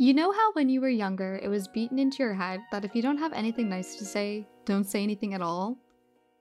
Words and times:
You 0.00 0.14
know 0.14 0.30
how 0.30 0.52
when 0.52 0.68
you 0.68 0.80
were 0.80 0.88
younger, 0.88 1.40
it 1.42 1.48
was 1.48 1.66
beaten 1.66 1.98
into 1.98 2.22
your 2.22 2.32
head 2.32 2.60
that 2.70 2.84
if 2.84 2.94
you 2.94 3.02
don't 3.02 3.18
have 3.18 3.32
anything 3.32 3.68
nice 3.68 3.96
to 3.96 4.04
say, 4.04 4.46
don't 4.64 4.84
say 4.84 5.02
anything 5.02 5.34
at 5.34 5.42
all? 5.42 5.76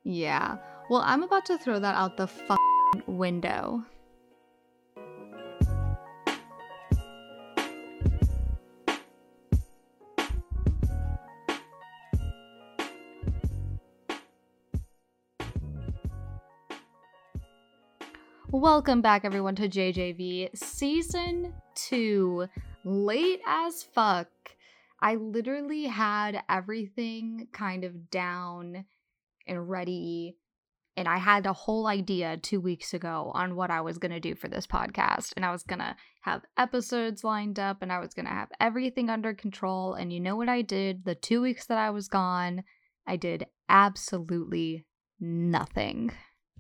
Yeah. 0.04 0.58
Well, 0.92 1.02
I'm 1.04 1.24
about 1.24 1.48
to 1.48 1.58
throw 1.58 1.80
that 1.80 1.96
out 1.96 2.18
the 2.18 2.30
window. 3.08 3.84
Welcome 18.52 19.02
back, 19.02 19.26
everyone, 19.26 19.56
to 19.56 19.68
JJV 19.68 20.56
Season 20.56 21.56
2 21.74 22.48
late 22.88 23.42
as 23.46 23.84
fuck. 23.84 24.30
I 25.00 25.16
literally 25.16 25.86
had 25.86 26.42
everything 26.50 27.48
kind 27.52 27.84
of 27.84 28.10
down 28.10 28.86
and 29.46 29.70
ready. 29.70 30.38
And 30.96 31.08
I 31.08 31.18
had 31.18 31.46
a 31.46 31.54
whole 31.54 31.86
idea 31.86 32.38
two 32.38 32.60
weeks 32.60 32.94
ago 32.94 33.32
on 33.36 33.56
what 33.56 33.70
I 33.70 33.82
was 33.82 34.00
going 34.00 34.14
to 34.14 34.20
do 34.20 34.34
for 34.34 34.48
this 34.48 34.66
podcast. 34.66 35.34
And 35.36 35.46
I 35.46 35.52
was 35.52 35.62
going 35.64 35.80
to 35.80 35.96
have 36.22 36.46
episodes 36.58 37.24
lined 37.24 37.60
up 37.60 37.82
and 37.82 37.92
I 37.92 38.00
was 38.00 38.16
going 38.16 38.26
to 38.26 38.32
have 38.32 38.52
everything 38.60 39.10
under 39.10 39.34
control. 39.34 39.94
And 39.94 40.12
you 40.12 40.20
know 40.20 40.36
what 40.36 40.50
I 40.50 40.64
did 40.64 41.06
the 41.06 41.14
two 41.14 41.42
weeks 41.42 41.68
that 41.68 41.78
I 41.78 41.92
was 41.92 42.08
gone? 42.08 42.64
I 43.06 43.16
did 43.18 43.46
absolutely 43.70 44.86
nothing. 45.20 46.12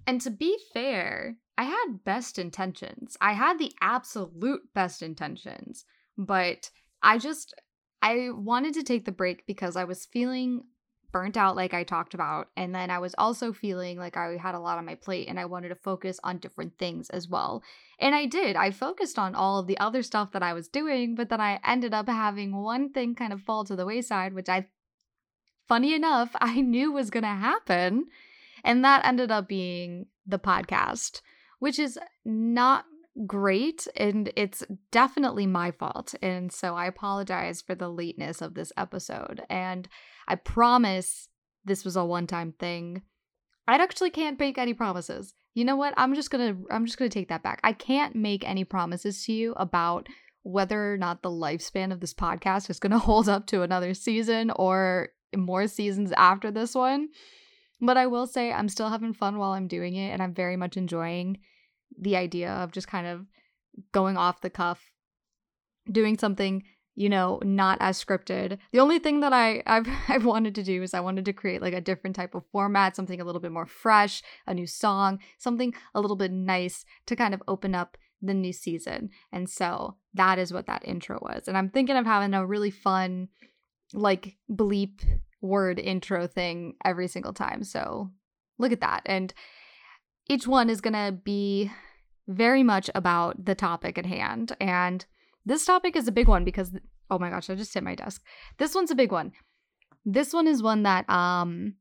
And 0.05 0.21
to 0.21 0.29
be 0.29 0.57
fair, 0.71 1.37
I 1.57 1.63
had 1.63 2.03
best 2.05 2.37
intentions. 2.37 3.17
I 3.19 3.33
had 3.33 3.57
the 3.57 3.73
absolute 3.81 4.61
best 4.75 5.01
intentions. 5.01 5.85
But 6.17 6.71
I 7.01 7.17
just 7.17 7.53
I 8.01 8.29
wanted 8.31 8.73
to 8.75 8.83
take 8.83 9.05
the 9.05 9.11
break 9.11 9.45
because 9.45 9.75
I 9.75 9.83
was 9.83 10.05
feeling 10.05 10.63
burnt 11.11 11.37
out 11.37 11.55
like 11.55 11.73
I 11.73 11.83
talked 11.83 12.13
about 12.13 12.49
and 12.57 12.75
then 12.75 12.91
I 12.91 12.99
was 12.99 13.15
also 13.17 13.53
feeling 13.53 13.97
like 13.97 14.17
I 14.17 14.35
had 14.35 14.55
a 14.55 14.59
lot 14.59 14.77
on 14.77 14.85
my 14.85 14.95
plate 14.95 15.29
and 15.29 15.39
I 15.39 15.45
wanted 15.45 15.69
to 15.69 15.75
focus 15.75 16.19
on 16.23 16.37
different 16.37 16.77
things 16.77 17.09
as 17.09 17.27
well. 17.29 17.63
And 17.99 18.13
I 18.13 18.25
did. 18.25 18.55
I 18.55 18.71
focused 18.71 19.17
on 19.17 19.33
all 19.33 19.59
of 19.59 19.67
the 19.67 19.77
other 19.79 20.03
stuff 20.03 20.33
that 20.33 20.43
I 20.43 20.53
was 20.53 20.67
doing, 20.67 21.15
but 21.15 21.29
then 21.29 21.39
I 21.39 21.59
ended 21.65 21.93
up 21.93 22.09
having 22.09 22.61
one 22.61 22.91
thing 22.91 23.15
kind 23.15 23.31
of 23.31 23.41
fall 23.41 23.63
to 23.65 23.75
the 23.75 23.85
wayside 23.85 24.33
which 24.33 24.49
I 24.49 24.67
funny 25.67 25.93
enough, 25.93 26.31
I 26.41 26.61
knew 26.61 26.91
was 26.91 27.09
going 27.09 27.23
to 27.23 27.29
happen. 27.29 28.05
And 28.63 28.83
that 28.83 29.05
ended 29.05 29.31
up 29.31 29.47
being 29.47 30.07
the 30.25 30.39
podcast, 30.39 31.21
which 31.59 31.79
is 31.79 31.97
not 32.25 32.85
great 33.25 33.87
and 33.95 34.31
it's 34.35 34.63
definitely 34.91 35.47
my 35.47 35.71
fault. 35.71 36.13
And 36.21 36.51
so 36.51 36.75
I 36.75 36.85
apologize 36.85 37.61
for 37.61 37.75
the 37.75 37.89
lateness 37.89 38.41
of 38.41 38.53
this 38.53 38.71
episode. 38.77 39.41
And 39.49 39.87
I 40.27 40.35
promise 40.35 41.29
this 41.65 41.83
was 41.83 41.95
a 41.95 42.05
one-time 42.05 42.53
thing. 42.59 43.01
I 43.67 43.75
actually 43.75 44.11
can't 44.11 44.39
make 44.39 44.57
any 44.57 44.73
promises. 44.73 45.33
You 45.53 45.65
know 45.65 45.75
what? 45.75 45.93
I'm 45.97 46.13
just 46.13 46.31
to 46.31 46.55
I'm 46.69 46.85
just 46.85 46.97
to 46.99 47.09
take 47.09 47.29
that 47.29 47.43
back. 47.43 47.59
I 47.63 47.73
can't 47.73 48.15
make 48.15 48.47
any 48.47 48.63
promises 48.63 49.25
to 49.25 49.33
you 49.33 49.53
about 49.53 50.07
whether 50.43 50.93
or 50.93 50.97
not 50.97 51.21
the 51.21 51.29
lifespan 51.29 51.91
of 51.91 51.99
this 51.99 52.13
podcast 52.13 52.69
is 52.69 52.79
to 52.79 52.99
hold 52.99 53.27
up 53.27 53.47
to 53.47 53.63
another 53.63 53.93
season 53.93 54.51
or 54.55 55.09
more 55.35 55.67
seasons 55.67 56.13
after 56.15 56.51
this 56.51 56.75
one. 56.75 57.09
But 57.81 57.97
I 57.97 58.07
will 58.07 58.27
say 58.27 58.51
I'm 58.51 58.69
still 58.69 58.89
having 58.89 59.13
fun 59.13 59.37
while 59.37 59.51
I'm 59.51 59.67
doing 59.67 59.95
it 59.95 60.11
and 60.11 60.21
I'm 60.21 60.33
very 60.33 60.55
much 60.55 60.77
enjoying 60.77 61.39
the 61.97 62.15
idea 62.15 62.51
of 62.51 62.71
just 62.71 62.87
kind 62.87 63.07
of 63.07 63.25
going 63.91 64.17
off 64.17 64.41
the 64.41 64.49
cuff, 64.49 64.91
doing 65.91 66.17
something 66.17 66.63
you 66.95 67.09
know 67.09 67.39
not 67.43 67.77
as 67.79 68.03
scripted. 68.03 68.57
The 68.71 68.79
only 68.79 68.99
thing 68.99 69.19
that 69.19 69.31
I 69.31 69.61
I've 69.65 69.87
I've 70.07 70.25
wanted 70.25 70.55
to 70.55 70.63
do 70.63 70.81
is 70.83 70.93
I 70.93 70.99
wanted 70.99 71.25
to 71.25 71.33
create 71.33 71.61
like 71.61 71.75
a 71.75 71.81
different 71.81 72.15
type 72.15 72.35
of 72.35 72.43
format, 72.51 72.95
something 72.95 73.21
a 73.21 73.23
little 73.23 73.41
bit 73.41 73.51
more 73.51 73.67
fresh, 73.67 74.21
a 74.47 74.53
new 74.53 74.67
song, 74.67 75.19
something 75.37 75.73
a 75.93 76.01
little 76.01 76.17
bit 76.17 76.31
nice 76.31 76.83
to 77.05 77.15
kind 77.15 77.33
of 77.33 77.43
open 77.47 77.75
up 77.75 77.97
the 78.21 78.33
new 78.33 78.51
season. 78.51 79.11
And 79.31 79.47
so 79.47 79.97
that 80.15 80.39
is 80.39 80.51
what 80.51 80.65
that 80.65 80.87
intro 80.87 81.19
was. 81.21 81.47
And 81.47 81.55
I'm 81.55 81.69
thinking 81.69 81.95
of 81.95 82.05
having 82.05 82.33
a 82.33 82.45
really 82.45 82.71
fun 82.71 83.29
like 83.93 84.35
bleep 84.51 85.01
word 85.39 85.79
intro 85.79 86.27
thing 86.27 86.75
every 86.83 87.07
single 87.07 87.33
time. 87.33 87.63
So 87.63 88.11
look 88.57 88.71
at 88.71 88.81
that. 88.81 89.03
And 89.05 89.33
each 90.29 90.47
one 90.47 90.69
is 90.69 90.81
going 90.81 90.93
to 90.93 91.11
be 91.11 91.71
very 92.27 92.63
much 92.63 92.89
about 92.93 93.45
the 93.45 93.55
topic 93.55 93.97
at 93.97 94.05
hand. 94.05 94.55
And 94.59 95.05
this 95.45 95.65
topic 95.65 95.95
is 95.95 96.07
a 96.07 96.11
big 96.11 96.27
one 96.27 96.43
because, 96.43 96.71
oh 97.09 97.19
my 97.19 97.29
gosh, 97.29 97.49
I 97.49 97.55
just 97.55 97.73
hit 97.73 97.83
my 97.83 97.95
desk. 97.95 98.21
This 98.57 98.75
one's 98.75 98.91
a 98.91 98.95
big 98.95 99.11
one. 99.11 99.31
This 100.05 100.33
one 100.33 100.47
is 100.47 100.61
one 100.61 100.83
that 100.83 101.09
um, 101.09 101.75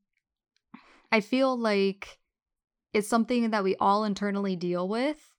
I 1.11 1.21
feel 1.21 1.59
like 1.59 2.19
it's 2.93 3.09
something 3.09 3.51
that 3.51 3.65
we 3.65 3.77
all 3.77 4.05
internally 4.05 4.57
deal 4.57 4.89
with. 4.89 5.33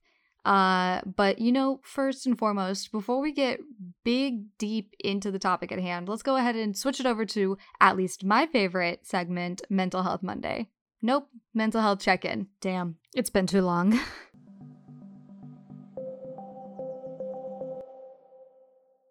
Uh, 0.44 1.02
but 1.04 1.38
you 1.38 1.52
know, 1.52 1.80
first 1.82 2.26
and 2.26 2.38
foremost, 2.38 2.92
before 2.92 3.20
we 3.20 3.32
get 3.32 3.60
big 4.04 4.44
deep 4.58 4.94
into 5.00 5.30
the 5.30 5.38
topic 5.38 5.72
at 5.72 5.80
hand, 5.80 6.08
let's 6.08 6.22
go 6.22 6.36
ahead 6.36 6.56
and 6.56 6.76
switch 6.76 7.00
it 7.00 7.06
over 7.06 7.26
to 7.26 7.58
at 7.80 7.96
least 7.96 8.24
my 8.24 8.46
favorite 8.46 9.06
segment, 9.06 9.60
Mental 9.68 10.02
Health 10.02 10.22
Monday. 10.22 10.68
Nope, 11.00 11.28
mental 11.54 11.80
health 11.80 12.00
check 12.00 12.24
in. 12.24 12.48
Damn, 12.60 12.96
it's 13.14 13.30
been 13.30 13.46
too 13.46 13.62
long. 13.62 13.98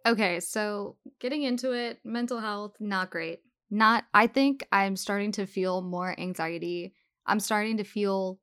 okay, 0.05 0.41
so 0.41 0.97
getting 1.19 1.43
into 1.43 1.71
it, 1.71 1.99
mental 2.03 2.39
health, 2.39 2.75
not 2.79 3.09
great. 3.09 3.39
Not, 3.69 4.05
I 4.13 4.27
think 4.27 4.65
I'm 4.71 4.95
starting 4.95 5.31
to 5.33 5.45
feel 5.45 5.81
more 5.81 6.17
anxiety. 6.19 6.93
I'm 7.25 7.39
starting 7.39 7.77
to 7.77 7.83
feel, 7.83 8.39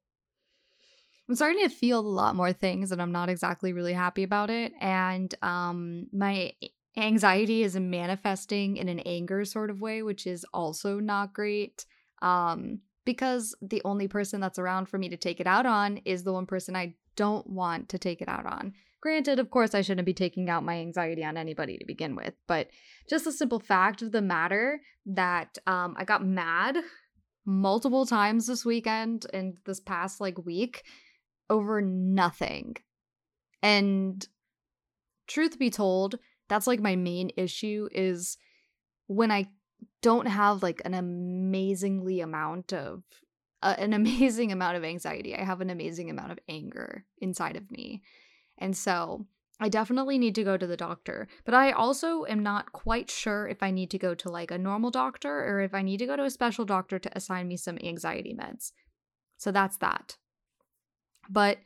I'm 1.29 1.35
starting 1.35 1.63
to 1.63 1.75
feel 1.75 2.01
a 2.01 2.01
lot 2.01 2.37
more 2.37 2.53
things 2.53 2.93
and 2.93 3.01
I'm 3.01 3.13
not 3.13 3.29
exactly 3.29 3.73
really 3.73 3.95
happy 3.95 4.23
about 4.23 4.51
it. 4.51 4.73
And 4.81 5.35
um, 5.43 6.07
my 6.13 6.53
anxiety 6.97 7.63
is 7.63 7.77
manifesting 7.77 8.79
in 8.79 8.89
an 8.89 9.01
anger 9.01 9.45
sort 9.45 9.71
of 9.71 9.81
way, 9.81 10.03
which 10.03 10.27
is 10.27 10.47
also 10.53 10.99
not 10.99 11.35
great. 11.35 11.85
Um, 12.23 12.81
because 13.05 13.55
the 13.61 13.83
only 13.85 14.09
person 14.09 14.41
that's 14.41 14.59
around 14.59 14.89
for 14.89 14.99
me 14.99 15.09
to 15.09 15.17
take 15.17 15.41
it 15.41 15.47
out 15.47 15.67
on 15.67 15.99
is 16.05 16.25
the 16.25 16.33
one 16.33 16.47
person 16.47 16.75
I 16.77 16.95
don't 17.17 17.47
want 17.49 17.89
to 17.91 17.99
take 17.99 18.21
it 18.21 18.29
out 18.29 18.47
on. 18.47 18.75
Granted, 19.01 19.39
of 19.39 19.51
course, 19.51 19.75
I 19.75 19.83
shouldn't 19.83 20.07
be 20.07 20.15
taking 20.15 20.49
out 20.49 20.65
my 20.65 20.77
anxiety 20.77 21.23
on 21.25 21.37
anybody 21.37 21.77
to 21.77 21.85
begin 21.85 22.17
with, 22.17 22.35
but 22.47 22.69
just 23.09 23.25
the 23.25 23.33
simple 23.33 23.61
fact 23.61 24.01
of 24.01 24.13
the 24.13 24.23
matter 24.23 24.81
that 25.07 25.59
um, 25.67 25.95
I 25.99 26.05
got 26.05 26.25
mad 26.25 26.79
multiple 27.45 28.07
times 28.07 28.47
this 28.47 28.65
weekend 28.65 29.27
and 29.35 29.59
this 29.67 29.81
past 29.81 30.21
like 30.21 30.47
week 30.47 30.85
over 31.51 31.83
nothing. 31.83 32.77
And 33.63 34.27
truth 35.27 35.59
be 35.59 35.71
told, 35.71 36.19
that's 36.49 36.67
like 36.67 36.81
my 36.81 36.97
main 36.97 37.31
issue 37.37 37.89
is 37.93 38.39
when 39.07 39.31
I 39.31 39.49
don't 40.03 40.27
have 40.27 40.63
like 40.63 40.83
an 40.85 40.95
amazingly 40.95 42.21
amount 42.21 42.73
of 42.73 43.03
uh, 43.63 43.75
an 43.79 43.93
amazing 44.01 44.53
amount 44.53 44.77
of 44.77 44.85
anxiety. 44.85 45.35
I 45.35 45.45
have 45.45 45.61
an 45.61 45.71
amazing 45.71 46.11
amount 46.11 46.33
of 46.33 46.39
anger 46.49 47.05
inside 47.19 47.57
of 47.57 47.71
me. 47.71 48.03
And 48.59 48.77
so 48.77 49.27
I 49.61 49.69
definitely 49.69 50.19
need 50.19 50.35
to 50.35 50.45
go 50.45 50.57
to 50.57 50.67
the 50.67 50.77
doctor. 50.77 51.29
But 51.45 51.55
I 51.55 51.73
also 51.73 52.25
am 52.27 52.43
not 52.43 52.73
quite 52.73 53.11
sure 53.11 53.49
if 53.49 53.63
I 53.63 53.71
need 53.71 53.91
to 53.91 53.99
go 53.99 54.15
to 54.15 54.29
like 54.29 54.51
a 54.51 54.59
normal 54.59 54.91
doctor 54.91 55.45
or 55.45 55.61
if 55.61 55.75
I 55.75 55.83
need 55.83 55.99
to 55.99 56.07
go 56.07 56.17
to 56.17 56.25
a 56.25 56.31
special 56.31 56.65
doctor 56.65 56.99
to 56.99 57.17
assign 57.17 57.49
me 57.49 57.57
some 57.57 57.79
anxiety 57.83 58.35
meds. 58.35 58.73
So 59.37 59.53
that's 59.53 59.79
that. 59.79 60.17
But 61.31 61.59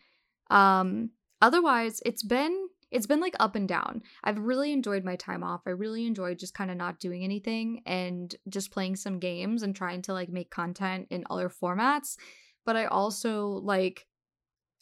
um 0.50 1.11
otherwise 1.41 2.00
it's 2.06 2.23
been 2.23 2.69
it's 2.91 3.06
been 3.06 3.21
like 3.21 3.34
up 3.38 3.54
and 3.54 3.69
down. 3.69 4.03
I've 4.25 4.38
really 4.38 4.72
enjoyed 4.72 5.04
my 5.04 5.16
time 5.16 5.44
off. 5.44 5.62
I 5.66 5.71
really 5.71 6.06
enjoyed 6.06 6.38
just 6.38 6.55
kind 6.55 6.70
of 6.70 6.76
not 6.76 7.00
doing 7.00 7.23
anything 7.23 7.82
and 7.85 8.35
just 8.49 8.70
playing 8.70 8.96
some 8.96 9.19
games 9.19 9.62
and 9.62 9.76
trying 9.76 10.02
to 10.02 10.12
like 10.12 10.31
make 10.31 10.50
content 10.50 11.08
in 11.11 11.25
other 11.29 11.50
formats. 11.50 12.17
But 12.64 12.76
I 12.76 12.87
also 12.87 13.49
like 13.49 14.06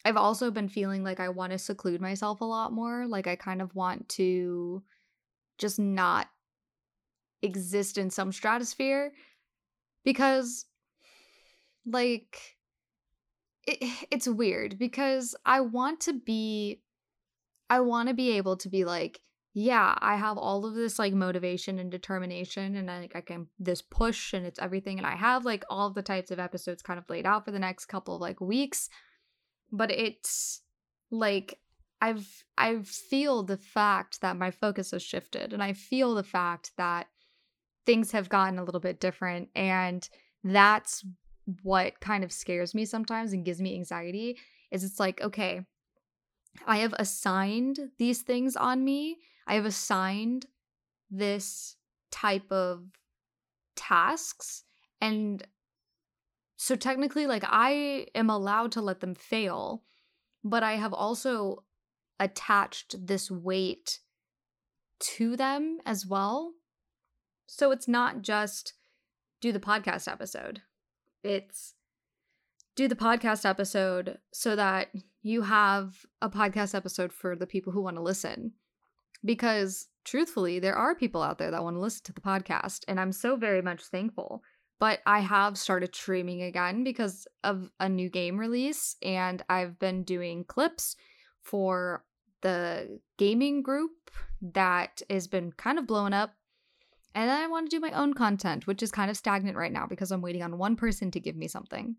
I've 0.05 0.17
also 0.17 0.51
been 0.51 0.69
feeling 0.69 1.03
like 1.03 1.19
I 1.19 1.29
want 1.29 1.51
to 1.51 1.57
seclude 1.57 1.99
myself 1.99 2.39
a 2.39 2.45
lot 2.45 2.71
more. 2.71 3.05
Like 3.07 3.27
I 3.27 3.35
kind 3.35 3.61
of 3.61 3.75
want 3.75 4.07
to 4.09 4.83
just 5.57 5.79
not 5.79 6.27
exist 7.41 7.97
in 7.97 8.09
some 8.09 8.31
stratosphere 8.31 9.11
because 10.05 10.65
like 11.85 12.57
it, 13.65 13.77
it's 14.11 14.27
weird 14.27 14.79
because 14.79 15.35
I 15.45 15.61
want 15.61 16.01
to 16.01 16.13
be 16.13 16.81
I 17.69 17.81
want 17.81 18.09
to 18.09 18.15
be 18.15 18.31
able 18.37 18.57
to 18.57 18.69
be 18.69 18.85
like, 18.85 19.21
yeah, 19.53 19.95
I 19.97 20.17
have 20.17 20.37
all 20.37 20.65
of 20.65 20.75
this 20.75 20.99
like 20.99 21.13
motivation 21.13 21.79
and 21.79 21.89
determination 21.89 22.75
and 22.75 22.91
I, 22.91 22.99
like 23.01 23.15
I 23.15 23.21
can 23.21 23.47
this 23.57 23.81
push 23.81 24.33
and 24.33 24.45
it's 24.45 24.59
everything 24.59 24.99
and 24.99 25.07
I 25.07 25.15
have 25.15 25.45
like 25.45 25.65
all 25.69 25.89
the 25.89 26.03
types 26.03 26.29
of 26.29 26.39
episodes 26.39 26.83
kind 26.83 26.99
of 26.99 27.09
laid 27.09 27.25
out 27.25 27.43
for 27.43 27.51
the 27.51 27.59
next 27.59 27.85
couple 27.85 28.15
of 28.15 28.21
like 28.21 28.39
weeks. 28.39 28.89
But 29.71 29.91
it's 29.91 30.61
like 31.09 31.59
I've 32.01 32.43
I 32.57 32.83
feel 32.83 33.43
the 33.43 33.57
fact 33.57 34.21
that 34.21 34.37
my 34.37 34.51
focus 34.51 34.91
has 34.91 35.01
shifted 35.01 35.53
and 35.53 35.63
I 35.63 35.73
feel 35.73 36.13
the 36.13 36.23
fact 36.23 36.71
that 36.77 37.07
things 37.85 38.11
have 38.11 38.29
gotten 38.29 38.59
a 38.59 38.63
little 38.63 38.79
bit 38.81 38.99
different 38.99 39.49
and 39.55 40.07
that's 40.43 41.03
what 41.63 41.99
kind 41.99 42.23
of 42.23 42.31
scares 42.31 42.75
me 42.75 42.85
sometimes 42.85 43.33
and 43.33 43.45
gives 43.45 43.61
me 43.61 43.73
anxiety 43.73 44.37
is 44.69 44.83
it's 44.83 44.99
like 44.99 45.21
okay 45.21 45.61
I 46.65 46.77
have 46.77 46.93
assigned 46.97 47.91
these 47.97 48.21
things 48.21 48.55
on 48.55 48.83
me. 48.83 49.17
I 49.45 49.55
have 49.55 49.65
assigned 49.65 50.47
this 51.09 51.75
type 52.11 52.51
of 52.51 52.83
tasks 53.75 54.63
and 54.99 55.45
so 56.57 56.75
technically 56.75 57.27
like 57.27 57.43
I 57.45 58.07
am 58.15 58.29
allowed 58.29 58.71
to 58.73 58.81
let 58.81 58.99
them 58.99 59.15
fail, 59.15 59.83
but 60.43 60.63
I 60.63 60.73
have 60.73 60.93
also 60.93 61.63
attached 62.19 62.95
this 63.05 63.29
weight 63.29 63.99
to 64.99 65.37
them 65.37 65.77
as 65.85 66.05
well. 66.05 66.53
So 67.45 67.71
it's 67.71 67.87
not 67.87 68.23
just 68.23 68.73
do 69.39 69.51
the 69.51 69.59
podcast 69.59 70.11
episode. 70.11 70.61
It's 71.23 71.75
do 72.77 72.87
the 72.87 72.95
podcast 72.95 73.43
episode 73.43 74.19
so 74.31 74.55
that 74.55 74.89
you 75.23 75.41
have 75.41 76.05
a 76.21 76.29
podcast 76.29 76.75
episode 76.75 77.11
for 77.11 77.35
the 77.35 77.47
people 77.47 77.73
who 77.73 77.81
want 77.81 77.97
to 77.97 78.03
listen. 78.03 78.53
Because 79.25 79.87
truthfully, 80.05 80.59
there 80.59 80.75
are 80.75 80.93
people 80.93 81.23
out 81.23 81.39
there 81.39 81.49
that 81.49 81.63
want 81.63 81.75
to 81.75 81.81
listen 81.81 82.03
to 82.05 82.13
the 82.13 82.21
podcast, 82.21 82.83
and 82.87 82.99
I'm 82.99 83.11
so 83.11 83.35
very 83.35 83.63
much 83.63 83.83
thankful. 83.83 84.43
But 84.79 84.99
I 85.07 85.21
have 85.21 85.57
started 85.57 85.95
streaming 85.95 86.43
again 86.43 86.83
because 86.83 87.27
of 87.43 87.71
a 87.79 87.89
new 87.89 88.11
game 88.11 88.37
release, 88.37 88.95
and 89.01 89.43
I've 89.49 89.79
been 89.79 90.03
doing 90.03 90.45
clips 90.45 90.95
for 91.41 92.05
the 92.41 92.99
gaming 93.17 93.63
group 93.63 94.11
that 94.53 95.01
has 95.09 95.27
been 95.27 95.51
kind 95.51 95.79
of 95.79 95.87
blowing 95.87 96.13
up. 96.13 96.35
And 97.15 97.27
then 97.27 97.41
I 97.41 97.47
want 97.47 97.71
to 97.71 97.75
do 97.75 97.81
my 97.81 97.91
own 97.91 98.13
content, 98.13 98.67
which 98.67 98.83
is 98.83 98.91
kind 98.91 99.09
of 99.09 99.17
stagnant 99.17 99.57
right 99.57 99.73
now 99.73 99.87
because 99.87 100.11
I'm 100.11 100.21
waiting 100.21 100.43
on 100.43 100.59
one 100.59 100.75
person 100.75 101.09
to 101.09 101.19
give 101.19 101.35
me 101.35 101.47
something. 101.47 101.95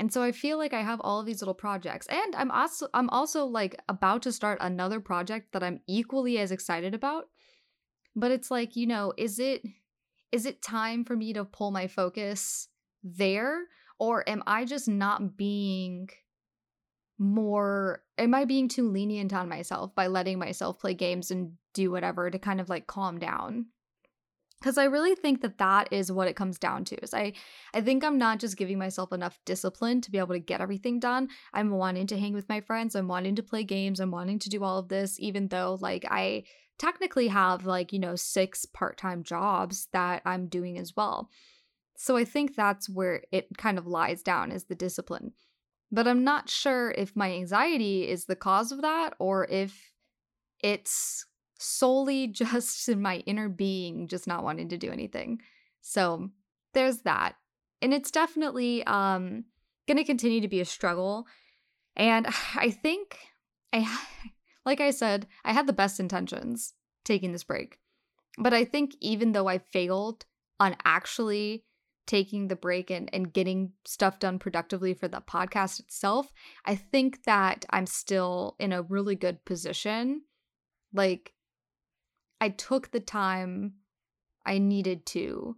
And 0.00 0.10
so 0.10 0.22
I 0.22 0.32
feel 0.32 0.56
like 0.56 0.72
I 0.72 0.80
have 0.80 0.98
all 1.02 1.20
of 1.20 1.26
these 1.26 1.42
little 1.42 1.52
projects. 1.52 2.06
And 2.06 2.34
I'm 2.34 2.50
also 2.50 2.88
I'm 2.94 3.10
also 3.10 3.44
like 3.44 3.76
about 3.86 4.22
to 4.22 4.32
start 4.32 4.56
another 4.62 4.98
project 4.98 5.52
that 5.52 5.62
I'm 5.62 5.82
equally 5.86 6.38
as 6.38 6.52
excited 6.52 6.94
about. 6.94 7.26
But 8.16 8.30
it's 8.30 8.50
like, 8.50 8.76
you 8.76 8.86
know, 8.86 9.12
is 9.18 9.38
it 9.38 9.62
is 10.32 10.46
it 10.46 10.62
time 10.62 11.04
for 11.04 11.14
me 11.14 11.34
to 11.34 11.44
pull 11.44 11.70
my 11.70 11.86
focus 11.86 12.68
there 13.04 13.64
or 13.98 14.26
am 14.26 14.42
I 14.46 14.64
just 14.64 14.88
not 14.88 15.36
being 15.36 16.08
more 17.18 18.02
am 18.16 18.34
I 18.34 18.46
being 18.46 18.68
too 18.68 18.88
lenient 18.90 19.34
on 19.34 19.50
myself 19.50 19.94
by 19.94 20.06
letting 20.06 20.38
myself 20.38 20.78
play 20.78 20.94
games 20.94 21.30
and 21.30 21.52
do 21.74 21.90
whatever 21.90 22.30
to 22.30 22.38
kind 22.38 22.62
of 22.62 22.70
like 22.70 22.86
calm 22.86 23.18
down? 23.18 23.66
Because 24.60 24.78
i 24.78 24.84
really 24.84 25.14
think 25.14 25.40
that 25.40 25.58
that 25.58 25.88
is 25.92 26.12
what 26.12 26.28
it 26.28 26.36
comes 26.36 26.58
down 26.58 26.84
to 26.84 26.96
is 27.02 27.14
i 27.14 27.32
i 27.74 27.80
think 27.80 28.04
i'm 28.04 28.18
not 28.18 28.38
just 28.38 28.56
giving 28.56 28.78
myself 28.78 29.12
enough 29.12 29.38
discipline 29.44 30.00
to 30.00 30.10
be 30.10 30.18
able 30.18 30.34
to 30.34 30.38
get 30.38 30.60
everything 30.60 31.00
done. 31.00 31.28
I'm 31.52 31.70
wanting 31.70 32.06
to 32.08 32.18
hang 32.18 32.34
with 32.34 32.48
my 32.48 32.60
friends. 32.60 32.94
I'm 32.94 33.08
wanting 33.08 33.36
to 33.36 33.42
play 33.42 33.64
games. 33.64 34.00
I'm 34.00 34.10
wanting 34.10 34.38
to 34.40 34.48
do 34.48 34.62
all 34.64 34.78
of 34.78 34.88
this 34.88 35.18
even 35.18 35.48
though 35.48 35.78
like 35.80 36.04
i 36.10 36.44
technically 36.78 37.28
have 37.28 37.66
like 37.66 37.92
you 37.92 37.98
know 37.98 38.16
six 38.16 38.64
part-time 38.64 39.22
jobs 39.22 39.88
that 39.92 40.22
i'm 40.24 40.46
doing 40.46 40.78
as 40.78 40.94
well. 40.96 41.30
So 41.96 42.16
i 42.16 42.24
think 42.24 42.54
that's 42.54 42.88
where 42.88 43.22
it 43.32 43.48
kind 43.56 43.78
of 43.78 43.86
lies 43.86 44.22
down 44.22 44.52
is 44.52 44.64
the 44.64 44.74
discipline. 44.74 45.32
But 45.92 46.06
i'm 46.06 46.24
not 46.24 46.48
sure 46.48 46.92
if 46.92 47.16
my 47.16 47.32
anxiety 47.32 48.08
is 48.08 48.24
the 48.24 48.36
cause 48.36 48.72
of 48.72 48.82
that 48.82 49.14
or 49.18 49.46
if 49.50 49.92
it's 50.62 51.26
solely 51.60 52.26
just 52.42 52.88
in 52.88 53.00
my 53.00 53.18
inner 53.26 53.48
being 53.48 54.08
just 54.08 54.26
not 54.26 54.44
wanting 54.44 54.68
to 54.70 54.78
do 54.78 54.90
anything. 54.90 55.40
So 55.80 56.30
there's 56.74 57.02
that. 57.02 57.36
And 57.82 57.94
it's 57.94 58.10
definitely 58.10 58.84
um 58.84 59.44
going 59.86 59.98
to 59.98 60.04
continue 60.04 60.40
to 60.40 60.48
be 60.48 60.60
a 60.60 60.64
struggle. 60.64 61.26
And 61.96 62.26
I 62.56 62.70
think 62.70 63.18
I 63.72 63.86
like 64.66 64.80
I 64.80 64.90
said, 64.90 65.26
I 65.44 65.52
had 65.52 65.66
the 65.66 65.72
best 65.72 66.00
intentions 66.00 66.74
taking 67.04 67.32
this 67.32 67.44
break. 67.44 67.78
But 68.38 68.54
I 68.54 68.64
think 68.64 68.94
even 69.00 69.32
though 69.32 69.48
I 69.48 69.58
failed 69.58 70.24
on 70.58 70.76
actually 70.84 71.64
taking 72.06 72.48
the 72.48 72.56
break 72.56 72.90
and, 72.90 73.08
and 73.12 73.32
getting 73.32 73.72
stuff 73.84 74.18
done 74.18 74.38
productively 74.38 74.94
for 74.94 75.08
the 75.08 75.20
podcast 75.20 75.80
itself, 75.80 76.32
I 76.64 76.74
think 76.74 77.24
that 77.24 77.64
I'm 77.70 77.86
still 77.86 78.56
in 78.58 78.72
a 78.72 78.82
really 78.82 79.14
good 79.14 79.44
position. 79.44 80.22
Like, 80.92 81.32
I 82.40 82.48
took 82.48 82.90
the 82.90 83.00
time 83.00 83.74
I 84.46 84.58
needed 84.58 85.06
to 85.06 85.56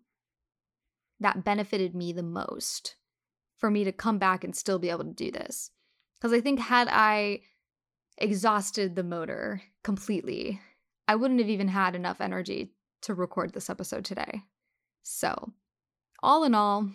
that 1.21 1.45
benefited 1.45 1.95
me 1.95 2.13
the 2.13 2.23
most 2.23 2.97
for 3.57 3.71
me 3.71 3.85
to 3.85 3.93
come 3.93 4.19
back 4.19 4.43
and 4.43 4.57
still 4.57 4.79
be 4.79 4.91
able 4.91 5.05
to 5.05 5.13
do 5.13 5.31
this. 5.31 5.71
Because 6.17 6.33
I 6.33 6.41
think, 6.41 6.59
had 6.59 6.89
I 6.91 7.41
exhausted 8.19 8.97
the 8.97 9.05
motor 9.05 9.63
completely, 9.85 10.61
I 11.07 11.15
wouldn't 11.15 11.41
have 11.41 11.49
even 11.49 11.69
had 11.69 11.95
enough 11.95 12.21
energy 12.21 12.73
to 13.03 13.15
record 13.15 13.53
this 13.53 13.71
episode 13.71 14.05
today. 14.05 14.43
So, 15.03 15.53
all 16.23 16.45
in 16.45 16.55
all, 16.55 16.91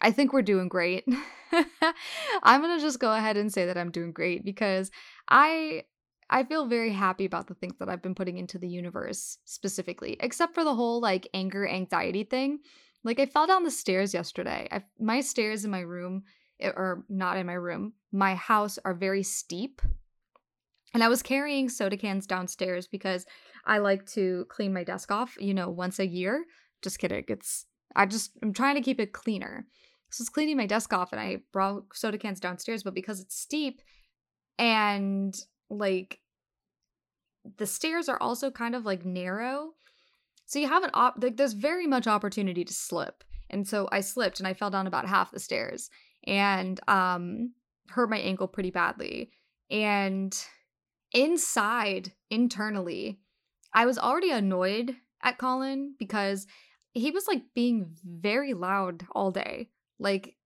I 0.00 0.10
think 0.10 0.32
we're 0.32 0.42
doing 0.42 0.68
great. 0.68 1.04
I'm 2.42 2.60
going 2.60 2.76
to 2.76 2.84
just 2.84 3.00
go 3.00 3.12
ahead 3.12 3.36
and 3.36 3.52
say 3.52 3.66
that 3.66 3.76
I'm 3.76 3.90
doing 3.90 4.12
great 4.12 4.44
because 4.44 4.90
I 5.28 5.84
I 6.30 6.44
feel 6.44 6.66
very 6.66 6.92
happy 6.92 7.24
about 7.24 7.48
the 7.48 7.54
things 7.54 7.74
that 7.80 7.88
I've 7.88 8.02
been 8.02 8.14
putting 8.14 8.38
into 8.38 8.56
the 8.56 8.68
universe 8.68 9.38
specifically, 9.44 10.16
except 10.20 10.54
for 10.54 10.62
the 10.62 10.74
whole 10.74 11.00
like 11.00 11.28
anger 11.34 11.68
anxiety 11.68 12.22
thing. 12.22 12.60
Like 13.02 13.18
I 13.18 13.26
fell 13.26 13.48
down 13.48 13.64
the 13.64 13.70
stairs 13.70 14.14
yesterday. 14.14 14.68
I, 14.70 14.84
my 14.98 15.20
stairs 15.22 15.64
in 15.64 15.72
my 15.72 15.80
room, 15.80 16.22
eh, 16.60 16.68
or 16.68 17.04
not 17.08 17.36
in 17.36 17.46
my 17.46 17.54
room, 17.54 17.94
my 18.12 18.36
house 18.36 18.78
are 18.84 18.94
very 18.94 19.24
steep. 19.24 19.82
And 20.94 21.02
I 21.02 21.08
was 21.08 21.22
carrying 21.22 21.68
soda 21.68 21.96
cans 21.96 22.26
downstairs 22.26 22.86
because 22.86 23.26
I 23.64 23.78
like 23.78 24.06
to 24.12 24.46
clean 24.48 24.72
my 24.72 24.84
desk 24.84 25.10
off, 25.10 25.36
you 25.40 25.54
know, 25.54 25.68
once 25.68 25.98
a 25.98 26.06
year. 26.06 26.44
Just 26.80 27.00
kidding. 27.00 27.24
It's 27.26 27.66
I 27.96 28.06
just 28.06 28.32
I'm 28.42 28.52
trying 28.52 28.76
to 28.76 28.82
keep 28.82 29.00
it 29.00 29.12
cleaner. 29.12 29.66
So 30.10 30.22
I 30.22 30.24
was 30.24 30.28
cleaning 30.28 30.56
my 30.56 30.66
desk 30.66 30.92
off 30.92 31.12
and 31.12 31.20
I 31.20 31.42
brought 31.52 31.84
soda 31.94 32.18
cans 32.18 32.38
downstairs, 32.38 32.84
but 32.84 32.94
because 32.94 33.20
it's 33.20 33.36
steep 33.36 33.80
and 34.58 35.34
like 35.70 36.20
the 37.56 37.66
stairs 37.66 38.08
are 38.08 38.20
also 38.20 38.50
kind 38.50 38.74
of 38.74 38.84
like 38.84 39.04
narrow. 39.04 39.74
So 40.46 40.58
you 40.58 40.68
have 40.68 40.84
an 40.84 40.90
op 40.94 41.16
like 41.22 41.36
there's 41.36 41.52
very 41.52 41.86
much 41.86 42.06
opportunity 42.06 42.64
to 42.64 42.72
slip. 42.72 43.24
And 43.48 43.66
so 43.66 43.88
I 43.90 44.00
slipped 44.00 44.40
and 44.40 44.46
I 44.46 44.54
fell 44.54 44.70
down 44.70 44.86
about 44.86 45.08
half 45.08 45.30
the 45.30 45.40
stairs 45.40 45.90
and 46.26 46.78
um 46.88 47.52
hurt 47.88 48.10
my 48.10 48.18
ankle 48.18 48.48
pretty 48.48 48.70
badly. 48.70 49.30
And 49.70 50.36
inside, 51.12 52.12
internally, 52.30 53.20
I 53.72 53.86
was 53.86 53.98
already 53.98 54.30
annoyed 54.30 54.96
at 55.22 55.38
Colin 55.38 55.94
because 55.98 56.46
he 56.92 57.10
was 57.10 57.28
like 57.28 57.42
being 57.54 57.94
very 58.04 58.54
loud 58.54 59.06
all 59.12 59.30
day. 59.30 59.70
Like 59.98 60.36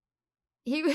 he 0.64 0.82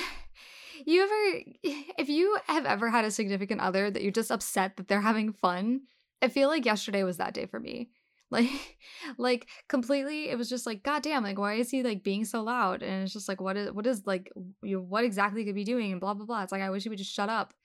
you 0.85 1.03
ever 1.03 1.43
if 1.97 2.09
you 2.09 2.37
have 2.47 2.65
ever 2.65 2.89
had 2.89 3.05
a 3.05 3.11
significant 3.11 3.61
other 3.61 3.89
that 3.89 4.03
you're 4.03 4.11
just 4.11 4.31
upset 4.31 4.77
that 4.77 4.87
they're 4.87 5.01
having 5.01 5.33
fun 5.33 5.81
i 6.21 6.27
feel 6.27 6.49
like 6.49 6.65
yesterday 6.65 7.03
was 7.03 7.17
that 7.17 7.33
day 7.33 7.45
for 7.45 7.59
me. 7.59 7.89
Like 8.31 8.77
like 9.17 9.47
completely 9.67 10.29
it 10.29 10.37
was 10.37 10.49
just 10.49 10.67
like 10.67 10.83
god 10.83 11.01
damn 11.01 11.23
like 11.23 11.39
why 11.39 11.55
is 11.55 11.71
he 11.71 11.81
like 11.81 12.03
being 12.03 12.25
so 12.25 12.43
loud? 12.43 12.83
And 12.83 13.01
it's 13.01 13.13
just 13.13 13.27
like 13.27 13.41
what 13.41 13.57
is 13.57 13.71
what 13.71 13.87
is 13.87 14.05
like 14.05 14.31
you 14.61 14.79
what 14.79 15.03
exactly 15.03 15.43
could 15.43 15.55
be 15.55 15.63
doing? 15.63 15.91
and 15.91 15.99
blah 15.99 16.13
blah 16.13 16.27
blah. 16.27 16.43
It's 16.43 16.51
like 16.51 16.61
i 16.61 16.69
wish 16.69 16.83
he 16.83 16.89
would 16.89 16.99
just 16.99 17.11
shut 17.11 17.27
up. 17.27 17.55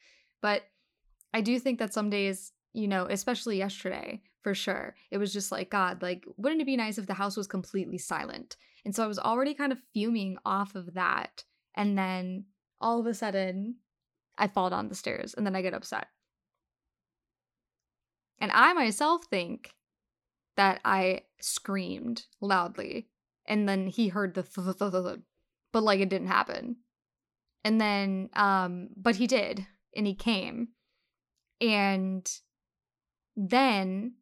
But 0.40 0.62
i 1.34 1.42
do 1.42 1.58
think 1.58 1.80
that 1.80 1.92
some 1.92 2.08
days 2.08 2.52
you 2.72 2.88
know 2.88 3.06
especially 3.10 3.58
yesterday 3.58 4.22
for 4.40 4.54
sure 4.54 4.94
it 5.10 5.18
was 5.18 5.34
just 5.34 5.52
like 5.52 5.68
god 5.68 6.00
like 6.00 6.24
wouldn't 6.38 6.62
it 6.62 6.64
be 6.64 6.78
nice 6.78 6.96
if 6.96 7.06
the 7.06 7.12
house 7.12 7.36
was 7.36 7.46
completely 7.46 7.98
silent? 7.98 8.56
And 8.86 8.96
so 8.96 9.04
i 9.04 9.06
was 9.06 9.18
already 9.18 9.52
kind 9.52 9.70
of 9.70 9.82
fuming 9.92 10.38
off 10.46 10.74
of 10.74 10.94
that. 10.94 11.44
And 11.76 11.98
then 11.98 12.46
all 12.84 13.00
of 13.00 13.06
a 13.06 13.14
sudden 13.14 13.76
I 14.36 14.46
fall 14.46 14.68
down 14.68 14.88
the 14.88 14.94
stairs 14.94 15.32
and 15.32 15.46
then 15.46 15.56
I 15.56 15.62
get 15.62 15.72
upset. 15.72 16.06
And 18.38 18.52
I 18.52 18.74
myself 18.74 19.24
think 19.24 19.70
that 20.56 20.80
I 20.84 21.22
screamed 21.40 22.26
loudly 22.42 23.08
and 23.46 23.66
then 23.66 23.86
he 23.86 24.08
heard 24.08 24.34
the 24.34 24.42
th- 24.42 24.78
th- 24.78 24.92
th- 24.92 25.20
but 25.72 25.82
like 25.82 26.00
it 26.00 26.10
didn't 26.10 26.28
happen. 26.28 26.76
And 27.64 27.80
then 27.80 28.28
um 28.34 28.88
but 28.96 29.16
he 29.16 29.26
did 29.26 29.66
and 29.96 30.06
he 30.06 30.14
came. 30.14 30.68
And 31.62 32.30
then 33.34 34.16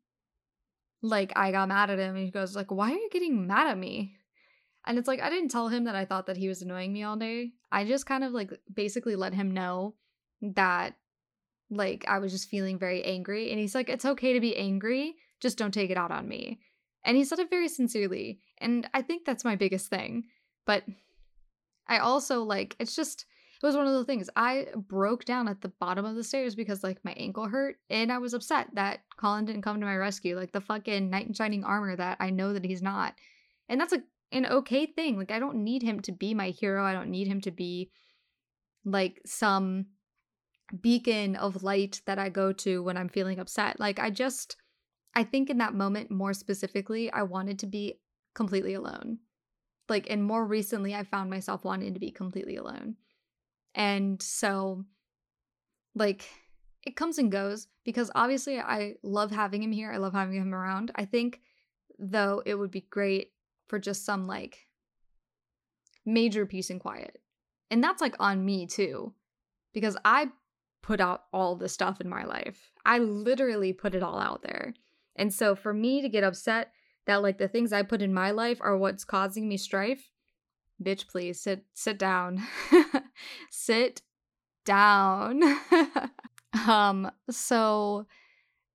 like 1.03 1.33
I 1.35 1.51
got 1.51 1.69
mad 1.69 1.91
at 1.91 1.99
him 1.99 2.15
and 2.15 2.25
he 2.25 2.31
goes 2.31 2.55
like 2.55 2.71
why 2.71 2.93
are 2.93 2.95
you 2.95 3.09
getting 3.11 3.49
mad 3.49 3.67
at 3.67 3.79
me? 3.79 4.19
And 4.87 4.99
it's 4.99 5.09
like, 5.09 5.21
I 5.21 5.31
didn't 5.31 5.51
tell 5.51 5.69
him 5.69 5.85
that 5.85 5.95
I 5.95 6.05
thought 6.05 6.27
that 6.27 6.37
he 6.37 6.49
was 6.49 6.63
annoying 6.63 6.93
me 6.93 7.05
all 7.05 7.17
day. 7.17 7.53
I 7.71 7.85
just 7.85 8.07
kind 8.07 8.25
of 8.25 8.33
like 8.33 8.53
basically 8.73 9.15
let 9.15 9.33
him 9.33 9.53
know 9.53 9.95
that 10.41 10.97
like 11.71 12.05
I 12.09 12.19
was 12.19 12.33
just 12.33 12.49
feeling 12.49 12.79
very 12.79 13.05
angry. 13.05 13.51
And 13.51 13.61
he's 13.61 13.75
like, 13.75 13.89
It's 13.89 14.05
okay 14.05 14.33
to 14.33 14.41
be 14.41 14.57
angry, 14.57 15.17
just 15.41 15.59
don't 15.59 15.73
take 15.73 15.91
it 15.91 15.97
out 15.97 16.11
on 16.11 16.29
me. 16.29 16.61
And 17.05 17.17
he 17.17 17.25
said 17.25 17.39
it 17.39 17.51
very 17.51 17.69
sincerely. 17.69 18.41
And 18.59 18.89
I 18.95 19.03
think 19.03 19.25
that's 19.25 19.45
my 19.45 19.57
biggest 19.57 19.89
thing. 19.89 20.25
But 20.67 20.85
I 21.89 21.99
also 21.99 22.43
like, 22.43 22.77
it's 22.79 22.95
just, 22.95 23.27
it 23.61 23.67
was 23.67 23.77
one 23.77 23.87
of 23.87 23.95
the 23.95 24.05
things. 24.05 24.31
I 24.37 24.69
broke 24.77 25.25
down 25.25 25.49
at 25.49 25.61
the 25.61 25.73
bottom 25.81 26.05
of 26.05 26.15
the 26.15 26.23
stairs 26.23 26.55
because 26.55 26.85
like 26.85 27.05
my 27.05 27.13
ankle 27.13 27.49
hurt 27.49 27.77
and 27.91 28.13
I 28.13 28.19
was 28.19 28.35
upset 28.35 28.69
that 28.75 29.01
Colin 29.17 29.45
didn't 29.45 29.63
come 29.63 29.81
to 29.81 29.87
my 29.87 29.97
rescue. 29.97 30.37
Like 30.37 30.53
the 30.53 30.61
fucking 30.61 31.11
knight 31.11 31.27
in 31.27 31.35
shining 31.35 31.65
armor 31.65 31.97
that 31.97 32.19
I 32.21 32.31
know 32.31 32.53
that 32.53 32.65
he's 32.65 32.83
not. 32.83 33.15
And 33.69 33.81
that's 33.81 33.93
a, 33.93 34.03
an 34.33 34.47
okay 34.47 34.87
thing. 34.87 35.19
Like 35.19 35.31
I 35.31 35.39
don't 35.39 35.63
need 35.63 35.83
him 35.83 36.01
to 36.01 36.13
be 36.13 36.35
my 36.35 36.51
hero. 36.51 36.85
I 36.85 36.93
don't 36.93 37.11
need 37.11 37.27
him 37.27 37.41
to 37.43 37.51
be 37.51 37.91
like 38.85 39.21
some 39.25 39.87
beacon 40.81 41.37
of 41.37 41.63
light 41.63 42.01
that 42.07 42.19
I 42.19 42.29
go 42.29 42.53
to 42.53 42.83
when 42.83 42.97
I'm 42.97 43.09
feeling 43.09 43.39
upset. 43.39 43.79
Like 43.79 43.99
I 43.99 44.11
just 44.11 44.57
I 45.15 45.25
think 45.25 45.51
in 45.51 45.59
that 45.59 45.75
moment 45.75 46.11
more 46.11 46.33
specifically, 46.33 47.13
I 47.13 47.23
wanted 47.23 47.59
to 47.61 47.67
be 47.67 48.01
completely 48.35 48.75
alone. 48.75 49.19
Like 49.89 50.09
and 50.11 50.25
more 50.25 50.47
recently 50.47 50.95
I 50.95 51.05
found 51.05 51.31
myself 51.31 51.65
wanting 51.65 51.95
to 51.95 52.01
be 52.01 52.11
completely 52.11 52.57
alone. 52.57 52.97
And 53.75 54.21
so 54.23 54.85
like 55.95 56.29
it 56.85 56.97
comes 56.97 57.19
and 57.19 57.31
goes 57.31 57.69
because 57.85 58.11
obviously 58.15 58.59
I 58.59 58.95
love 59.03 59.31
having 59.31 59.63
him 59.63 59.73
here. 59.73 59.93
I 59.93 59.99
love 59.99 60.15
having 60.15 60.37
him 60.37 60.55
around. 60.55 60.91
I 60.95 61.05
think 61.05 61.41
though 61.99 62.43
it 62.45 62.55
would 62.55 62.71
be 62.71 62.87
great 62.91 63.33
for 63.69 63.79
just 63.79 64.05
some 64.05 64.27
like 64.27 64.67
major 66.05 66.47
peace 66.47 66.71
and 66.71 66.81
quiet. 66.81 67.21
And 67.71 67.83
that's 67.83 68.03
like 68.03 68.17
on 68.19 68.45
me 68.45 68.67
too 68.67 69.15
because 69.73 69.97
I 70.05 70.29
put 70.83 71.01
out 71.01 71.25
all 71.33 71.57
the 71.57 71.69
stuff 71.69 72.01
in 72.01 72.09
my 72.09 72.25
life. 72.25 72.71
I 72.85 72.99
literally 72.99 73.73
put 73.73 73.95
it 73.95 74.03
all 74.03 74.19
out 74.19 74.43
there. 74.43 74.75
And 75.17 75.33
so 75.33 75.55
for 75.55 75.73
me 75.73 76.03
to 76.03 76.09
get 76.09 76.25
upset 76.25 76.73
that 77.07 77.23
like 77.23 77.39
the 77.39 77.49
things 77.49 77.73
I 77.73 77.83
put 77.83 78.03
in 78.03 78.13
my 78.13 78.31
life 78.31 78.59
are 78.61 78.77
what's 78.77 79.05
causing 79.05 79.49
me 79.49 79.57
strife, 79.57 80.11
bitch 80.83 81.07
please 81.09 81.41
sit 81.41 81.65
sit 81.75 81.99
down. 81.99 82.43
sit 83.51 84.03
down. 84.65 85.43
um 86.67 87.11
so 87.31 88.07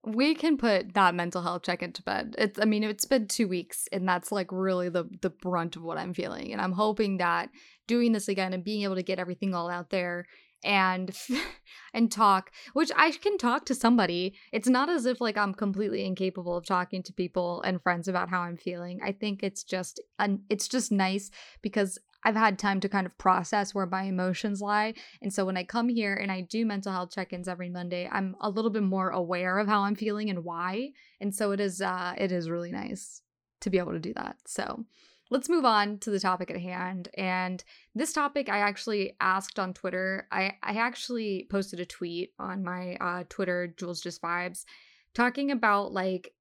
we 0.07 0.35
can 0.35 0.57
put 0.57 0.93
that 0.93 1.15
mental 1.15 1.41
health 1.41 1.63
check 1.63 1.83
into 1.83 2.01
bed. 2.01 2.35
It's 2.37 2.59
I 2.59 2.65
mean 2.65 2.83
it's 2.83 3.05
been 3.05 3.27
2 3.27 3.47
weeks 3.47 3.87
and 3.91 4.07
that's 4.07 4.31
like 4.31 4.51
really 4.51 4.89
the 4.89 5.05
the 5.21 5.29
brunt 5.29 5.75
of 5.75 5.83
what 5.83 5.97
I'm 5.97 6.13
feeling 6.13 6.53
and 6.53 6.61
I'm 6.61 6.71
hoping 6.71 7.17
that 7.17 7.49
doing 7.87 8.13
this 8.13 8.27
again 8.27 8.53
and 8.53 8.63
being 8.63 8.83
able 8.83 8.95
to 8.95 9.03
get 9.03 9.19
everything 9.19 9.53
all 9.53 9.69
out 9.69 9.89
there 9.89 10.25
and 10.63 11.15
and 11.93 12.11
talk 12.11 12.51
which 12.73 12.91
i 12.95 13.11
can 13.11 13.37
talk 13.37 13.65
to 13.65 13.75
somebody 13.75 14.33
it's 14.51 14.67
not 14.67 14.89
as 14.89 15.05
if 15.05 15.21
like 15.21 15.37
i'm 15.37 15.53
completely 15.53 16.03
incapable 16.03 16.57
of 16.57 16.65
talking 16.65 17.03
to 17.03 17.13
people 17.13 17.61
and 17.61 17.81
friends 17.81 18.07
about 18.07 18.29
how 18.29 18.41
i'm 18.41 18.57
feeling 18.57 18.99
i 19.03 19.11
think 19.11 19.43
it's 19.43 19.63
just 19.63 19.99
un- 20.17 20.41
it's 20.49 20.67
just 20.67 20.91
nice 20.91 21.29
because 21.61 21.99
i've 22.23 22.35
had 22.35 22.57
time 22.57 22.79
to 22.79 22.89
kind 22.89 23.05
of 23.05 23.17
process 23.17 23.73
where 23.73 23.85
my 23.85 24.03
emotions 24.03 24.61
lie 24.61 24.93
and 25.21 25.33
so 25.33 25.45
when 25.45 25.57
i 25.57 25.63
come 25.63 25.89
here 25.89 26.13
and 26.15 26.31
i 26.31 26.41
do 26.41 26.65
mental 26.65 26.91
health 26.91 27.11
check-ins 27.11 27.47
every 27.47 27.69
monday 27.69 28.07
i'm 28.11 28.35
a 28.41 28.49
little 28.49 28.71
bit 28.71 28.83
more 28.83 29.09
aware 29.09 29.57
of 29.57 29.67
how 29.67 29.81
i'm 29.81 29.95
feeling 29.95 30.29
and 30.29 30.43
why 30.43 30.89
and 31.21 31.33
so 31.33 31.51
it 31.51 31.59
is 31.59 31.81
uh 31.81 32.13
it 32.17 32.31
is 32.31 32.49
really 32.49 32.71
nice 32.71 33.21
to 33.59 33.69
be 33.69 33.77
able 33.77 33.93
to 33.93 33.99
do 33.99 34.13
that 34.13 34.35
so 34.45 34.85
let's 35.29 35.49
move 35.49 35.65
on 35.65 35.97
to 35.99 36.09
the 36.09 36.19
topic 36.19 36.49
at 36.49 36.59
hand. 36.59 37.09
And 37.17 37.63
this 37.95 38.13
topic 38.13 38.49
I 38.49 38.59
actually 38.59 39.15
asked 39.19 39.59
on 39.59 39.73
Twitter. 39.73 40.27
I, 40.31 40.53
I 40.63 40.75
actually 40.75 41.47
posted 41.49 41.79
a 41.79 41.85
tweet 41.85 42.33
on 42.39 42.63
my 42.63 42.95
uh, 42.95 43.23
Twitter, 43.29 43.73
Jules 43.77 44.01
Just 44.01 44.21
Vibes, 44.21 44.65
talking 45.13 45.51
about 45.51 45.93
like 45.93 46.33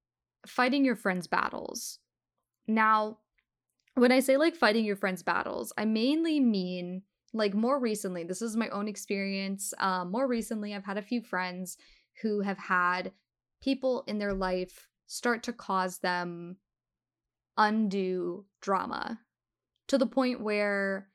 fighting 0.46 0.84
your 0.84 0.96
friends' 0.96 1.26
battles. 1.26 1.98
Now, 2.68 3.18
when 3.96 4.12
I 4.12 4.20
say 4.20 4.36
like 4.36 4.54
fighting 4.54 4.84
your 4.84 4.96
friends' 4.96 5.22
battles, 5.22 5.72
I 5.76 5.84
mainly 5.84 6.38
mean 6.38 7.02
like 7.32 7.54
more 7.54 7.80
recently, 7.80 8.24
this 8.24 8.40
is 8.40 8.56
my 8.56 8.68
own 8.68 8.88
experience. 8.88 9.74
Um, 9.78 10.10
more 10.10 10.26
recently, 10.26 10.74
I've 10.74 10.84
had 10.84 10.98
a 10.98 11.02
few 11.02 11.20
friends 11.20 11.76
who 12.22 12.40
have 12.40 12.58
had 12.58 13.12
people 13.62 14.04
in 14.06 14.18
their 14.18 14.32
life 14.32 14.88
start 15.06 15.42
to 15.44 15.52
cause 15.52 15.98
them 15.98 16.56
undue 17.56 18.44
drama 18.60 19.20
to 19.88 19.98
the 19.98 20.06
point 20.06 20.40
where, 20.40 21.08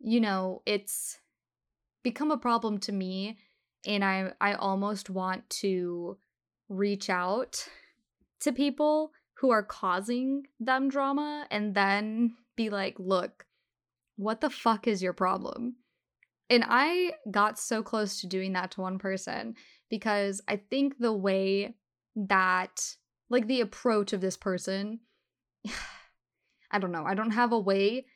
you 0.00 0.20
know, 0.20 0.62
it's 0.66 1.18
become 2.02 2.30
a 2.30 2.36
problem 2.38 2.78
to 2.78 2.92
me 2.92 3.38
and 3.86 4.04
I 4.04 4.32
I 4.40 4.54
almost 4.54 5.10
want 5.10 5.48
to 5.50 6.18
reach 6.68 7.10
out 7.10 7.68
to 8.40 8.52
people 8.52 9.12
who 9.42 9.50
are 9.50 9.64
causing 9.64 10.46
them 10.60 10.88
drama 10.88 11.46
and 11.50 11.74
then 11.74 12.36
be 12.56 12.70
like, 12.70 12.98
"Look, 12.98 13.44
what 14.16 14.40
the 14.40 14.48
fuck 14.48 14.86
is 14.86 15.02
your 15.02 15.12
problem?" 15.12 15.76
And 16.48 16.64
I 16.66 17.14
got 17.30 17.58
so 17.58 17.82
close 17.82 18.20
to 18.20 18.28
doing 18.28 18.52
that 18.52 18.70
to 18.72 18.80
one 18.80 18.98
person 18.98 19.56
because 19.90 20.40
I 20.46 20.56
think 20.56 20.98
the 20.98 21.12
way 21.12 21.74
that 22.14 22.96
like 23.30 23.48
the 23.48 23.62
approach 23.62 24.12
of 24.12 24.20
this 24.20 24.36
person 24.36 25.00
I 26.70 26.78
don't 26.78 26.92
know. 26.92 27.04
I 27.04 27.14
don't 27.14 27.32
have 27.32 27.52
a 27.52 27.58
way 27.58 28.06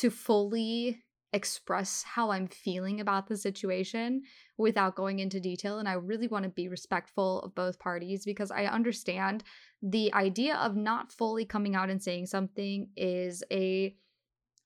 to 0.00 0.10
fully 0.10 1.02
express 1.34 2.04
how 2.04 2.30
I'm 2.30 2.46
feeling 2.46 3.00
about 3.00 3.26
the 3.26 3.36
situation 3.36 4.22
without 4.56 4.94
going 4.94 5.18
into 5.18 5.40
detail. 5.40 5.78
And 5.78 5.88
I 5.88 5.94
really 5.94 6.28
want 6.28 6.44
to 6.44 6.48
be 6.48 6.68
respectful 6.68 7.40
of 7.40 7.54
both 7.54 7.78
parties 7.78 8.24
because 8.24 8.50
I 8.50 8.66
understand 8.66 9.42
the 9.82 10.14
idea 10.14 10.54
of 10.56 10.76
not 10.76 11.12
fully 11.12 11.44
coming 11.44 11.74
out 11.74 11.90
and 11.90 12.02
saying 12.02 12.26
something 12.26 12.88
is 12.96 13.42
a 13.52 13.94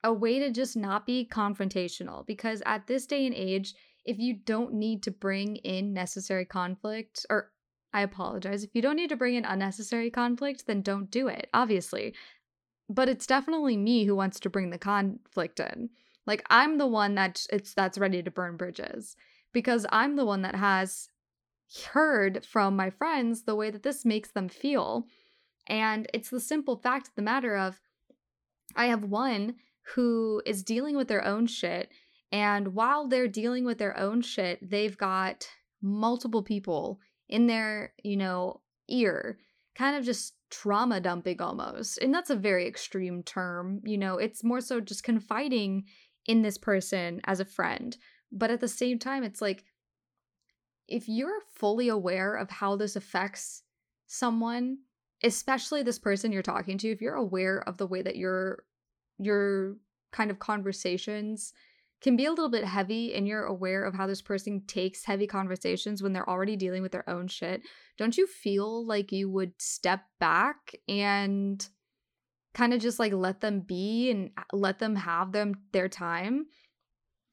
a 0.05 0.13
way 0.13 0.39
to 0.39 0.53
just 0.53 0.77
not 0.77 1.07
be 1.07 1.29
confrontational 1.29 2.25
because 2.25 2.63
at 2.65 2.87
this 2.87 3.05
day 3.05 3.27
and 3.27 3.35
age 3.35 3.75
if 4.05 4.17
you 4.17 4.33
don't 4.33 4.73
need 4.73 5.03
to 5.03 5.11
bring 5.11 5.57
in 5.57 5.93
necessary 5.93 6.45
conflict 6.45 7.27
or 7.29 7.51
I 7.93 8.03
apologize. 8.03 8.63
If 8.63 8.75
you 8.75 8.83
don't 8.83 8.97
need 8.97 9.09
to 9.09 9.17
bring 9.17 9.35
in 9.35 9.45
unnecessary 9.45 10.11
conflict, 10.11 10.67
then 10.67 10.83
don't 10.83 11.11
do 11.11 11.29
it, 11.29 11.49
obviously. 11.55 12.15
But 12.89 13.09
it's 13.09 13.27
definitely 13.27 13.77
me 13.77 14.05
who 14.05 14.15
wants 14.15 14.39
to 14.41 14.51
bring 14.51 14.71
the 14.71 14.79
conflict 14.79 15.59
in. 15.59 15.91
Like 16.29 16.45
I'm 16.51 16.79
the 16.79 16.87
one 16.87 17.15
that 17.17 17.47
it's 17.51 17.75
that's 17.75 17.99
ready 17.99 18.23
to 18.23 18.31
burn 18.31 18.57
bridges 18.57 19.17
because 19.53 19.87
I'm 19.91 20.15
the 20.15 20.27
one 20.27 20.43
that 20.43 20.55
has 20.55 21.09
heard 21.93 22.45
from 22.45 22.77
my 22.77 22.91
friends 22.91 23.43
the 23.43 23.57
way 23.57 23.71
that 23.71 23.83
this 23.83 24.05
makes 24.05 24.31
them 24.31 24.49
feel. 24.49 25.07
And 25.67 26.07
it's 26.13 26.31
the 26.31 26.39
simple 26.39 26.77
fact 26.77 27.09
of 27.09 27.15
the 27.15 27.23
matter 27.23 27.57
of 27.57 27.81
I 28.77 28.87
have 28.87 29.05
one 29.05 29.55
who 29.95 30.43
is 30.45 30.63
dealing 30.63 30.97
with 30.97 31.09
their 31.09 31.25
own 31.25 31.47
shit 31.47 31.91
and 32.31 32.75
while 32.75 33.09
they're 33.09 33.29
dealing 33.29 33.65
with 33.65 33.79
their 33.79 33.97
own 33.97 34.21
shit, 34.21 34.59
they've 34.69 34.97
got 34.97 35.49
multiple 35.81 36.43
people 36.43 37.01
in 37.29 37.47
their, 37.47 37.95
you 38.03 38.17
know, 38.17 38.61
ear, 38.89 39.39
kind 39.75 39.97
of 39.97 40.05
just 40.05 40.35
trauma 40.51 41.01
dumping 41.01 41.41
almost. 41.41 41.99
And 41.99 42.13
that's 42.13 42.31
a 42.31 42.37
very 42.37 42.67
extreme 42.67 43.23
term. 43.23 43.81
You 43.85 43.97
know, 43.97 44.19
it's 44.19 44.45
more 44.45 44.61
so 44.61 44.81
just 44.81 45.05
confiding 45.05 45.85
in 46.29 46.43
this 46.43 46.59
person 46.59 47.21
as 47.25 47.41
a 47.41 47.45
friend. 47.45 47.97
But 48.31 48.53
at 48.53 48.61
the 48.61 48.69
same 48.69 49.01
time, 49.01 49.25
it's 49.25 49.43
like 49.43 49.65
if 50.87 51.09
you're 51.09 51.41
fully 51.57 51.89
aware 51.89 52.35
of 52.37 52.51
how 52.51 52.77
this 52.77 52.95
affects 52.95 53.63
someone, 54.07 54.79
especially 55.25 55.83
this 55.83 55.99
person 55.99 56.31
you're 56.31 56.43
talking 56.43 56.79
to, 56.79 56.89
if 56.89 57.01
you're 57.01 57.15
aware 57.15 57.61
of 57.67 57.79
the 57.79 57.87
way 57.87 58.03
that 58.03 58.17
your 58.17 58.63
your 59.19 59.77
kind 60.13 60.31
of 60.31 60.39
conversations 60.39 61.53
can 62.01 62.17
be 62.17 62.27
a 62.27 62.31
little 62.31 62.49
bit 62.49 62.65
heavy 62.65 63.15
and 63.15 63.27
you're 63.27 63.45
aware 63.45 63.85
of 63.85 63.95
how 63.95 64.07
this 64.07 64.23
person 64.23 64.63
takes 64.69 65.05
heavy 65.05 65.27
conversations 65.27 66.01
when 66.01 66.13
they're 66.13 66.29
already 66.29 66.55
dealing 66.55 66.81
with 66.81 66.93
their 66.93 67.09
own 67.11 67.27
shit, 67.27 67.63
don't 67.97 68.17
you 68.17 68.27
feel 68.27 68.87
like 68.87 69.11
you 69.11 69.29
would 69.29 69.53
step 69.61 70.03
back 70.21 70.77
and 70.87 71.69
kind 72.59 72.75
of 72.75 72.81
just 72.81 72.99
like 72.99 73.13
let 73.13 73.41
them 73.41 73.61
be 73.61 74.11
and 74.11 74.31
uh, 74.37 74.43
let 74.53 74.79
them 74.79 74.97
have 74.97 75.33
them 75.33 75.55
their 75.73 75.89
time? 75.89 76.47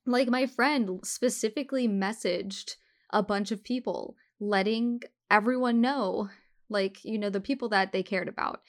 Like 0.05 0.29
my 0.29 0.46
friend 0.46 1.00
specifically 1.03 1.88
messaged 1.88 2.75
a 3.12 3.24
bunch 3.24 3.51
of 3.51 3.63
people 3.63 4.15
letting 4.39 5.01
everyone 5.29 5.82
know 5.82 6.29
like, 6.70 7.03
you 7.03 7.17
know, 7.17 7.29
the 7.29 7.41
people 7.41 7.70
that 7.70 7.91
they 7.91 8.03
cared 8.03 8.27
about. 8.27 8.62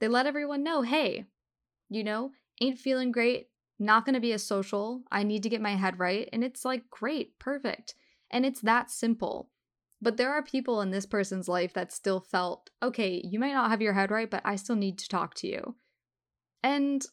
They 0.00 0.08
let 0.08 0.26
everyone 0.26 0.62
know, 0.62 0.82
"Hey, 0.82 1.26
you 1.88 2.04
know, 2.04 2.32
ain't 2.60 2.78
feeling 2.78 3.12
great 3.12 3.48
not 3.78 4.04
going 4.04 4.14
to 4.14 4.20
be 4.20 4.32
a 4.32 4.38
social. 4.38 5.02
I 5.10 5.22
need 5.22 5.42
to 5.42 5.48
get 5.48 5.60
my 5.60 5.74
head 5.74 5.98
right. 5.98 6.28
And 6.32 6.44
it's 6.44 6.64
like, 6.64 6.88
great, 6.90 7.38
perfect. 7.38 7.94
And 8.30 8.46
it's 8.46 8.60
that 8.60 8.90
simple. 8.90 9.50
But 10.00 10.16
there 10.16 10.32
are 10.32 10.42
people 10.42 10.80
in 10.80 10.90
this 10.90 11.06
person's 11.06 11.48
life 11.48 11.72
that 11.74 11.92
still 11.92 12.20
felt, 12.20 12.70
okay, 12.82 13.20
you 13.24 13.38
might 13.38 13.52
not 13.52 13.70
have 13.70 13.82
your 13.82 13.94
head 13.94 14.10
right, 14.10 14.30
but 14.30 14.42
I 14.44 14.56
still 14.56 14.76
need 14.76 14.98
to 14.98 15.08
talk 15.08 15.34
to 15.36 15.46
you. 15.46 15.76
And 16.64 17.04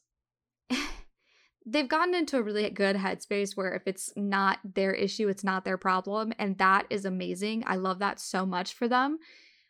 they've 1.65 1.87
gotten 1.87 2.15
into 2.15 2.37
a 2.37 2.41
really 2.41 2.67
good 2.69 2.95
headspace 2.95 3.55
where 3.55 3.75
if 3.75 3.83
it's 3.85 4.11
not 4.15 4.59
their 4.63 4.93
issue, 4.93 5.27
it's 5.27 5.43
not 5.43 5.65
their 5.65 5.77
problem. 5.77 6.33
And 6.39 6.57
that 6.57 6.87
is 6.89 7.05
amazing. 7.05 7.65
I 7.67 7.75
love 7.75 7.99
that 7.99 8.19
so 8.19 8.45
much 8.45 8.73
for 8.73 8.87
them. 8.87 9.19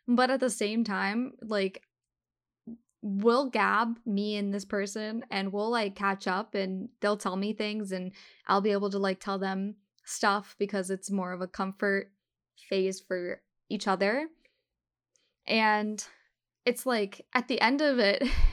But 0.06 0.30
at 0.30 0.40
the 0.40 0.50
same 0.50 0.84
time, 0.84 1.32
like, 1.42 1.82
we'll 3.02 3.50
gab 3.50 3.98
me 4.06 4.36
and 4.36 4.54
this 4.54 4.64
person 4.64 5.24
and 5.28 5.52
we'll 5.52 5.70
like 5.70 5.96
catch 5.96 6.28
up 6.28 6.54
and 6.54 6.88
they'll 7.00 7.16
tell 7.16 7.34
me 7.34 7.52
things 7.52 7.90
and 7.90 8.12
I'll 8.46 8.60
be 8.60 8.70
able 8.70 8.90
to 8.90 8.98
like 8.98 9.18
tell 9.18 9.40
them 9.40 9.74
stuff 10.04 10.54
because 10.56 10.88
it's 10.88 11.10
more 11.10 11.32
of 11.32 11.40
a 11.40 11.48
comfort 11.48 12.12
phase 12.68 13.00
for 13.00 13.42
each 13.68 13.88
other. 13.88 14.28
And 15.48 16.04
it's 16.64 16.86
like 16.86 17.26
at 17.34 17.48
the 17.48 17.60
end 17.60 17.80
of 17.80 17.98
it, 17.98 18.22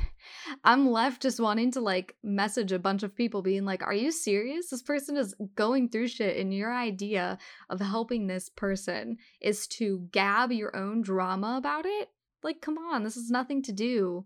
I'm 0.63 0.89
left 0.89 1.21
just 1.21 1.39
wanting 1.39 1.71
to 1.71 1.81
like 1.81 2.15
message 2.23 2.71
a 2.71 2.79
bunch 2.79 3.03
of 3.03 3.15
people 3.15 3.41
being 3.41 3.65
like, 3.65 3.83
Are 3.83 3.93
you 3.93 4.11
serious? 4.11 4.69
This 4.69 4.81
person 4.81 5.17
is 5.17 5.35
going 5.55 5.89
through 5.89 6.07
shit, 6.07 6.37
and 6.37 6.53
your 6.53 6.73
idea 6.73 7.37
of 7.69 7.79
helping 7.79 8.27
this 8.27 8.49
person 8.49 9.17
is 9.41 9.67
to 9.67 10.07
gab 10.11 10.51
your 10.51 10.75
own 10.75 11.01
drama 11.01 11.55
about 11.57 11.85
it? 11.85 12.09
Like, 12.43 12.61
come 12.61 12.77
on, 12.77 13.03
this 13.03 13.15
has 13.15 13.29
nothing 13.29 13.61
to 13.63 13.71
do 13.71 14.25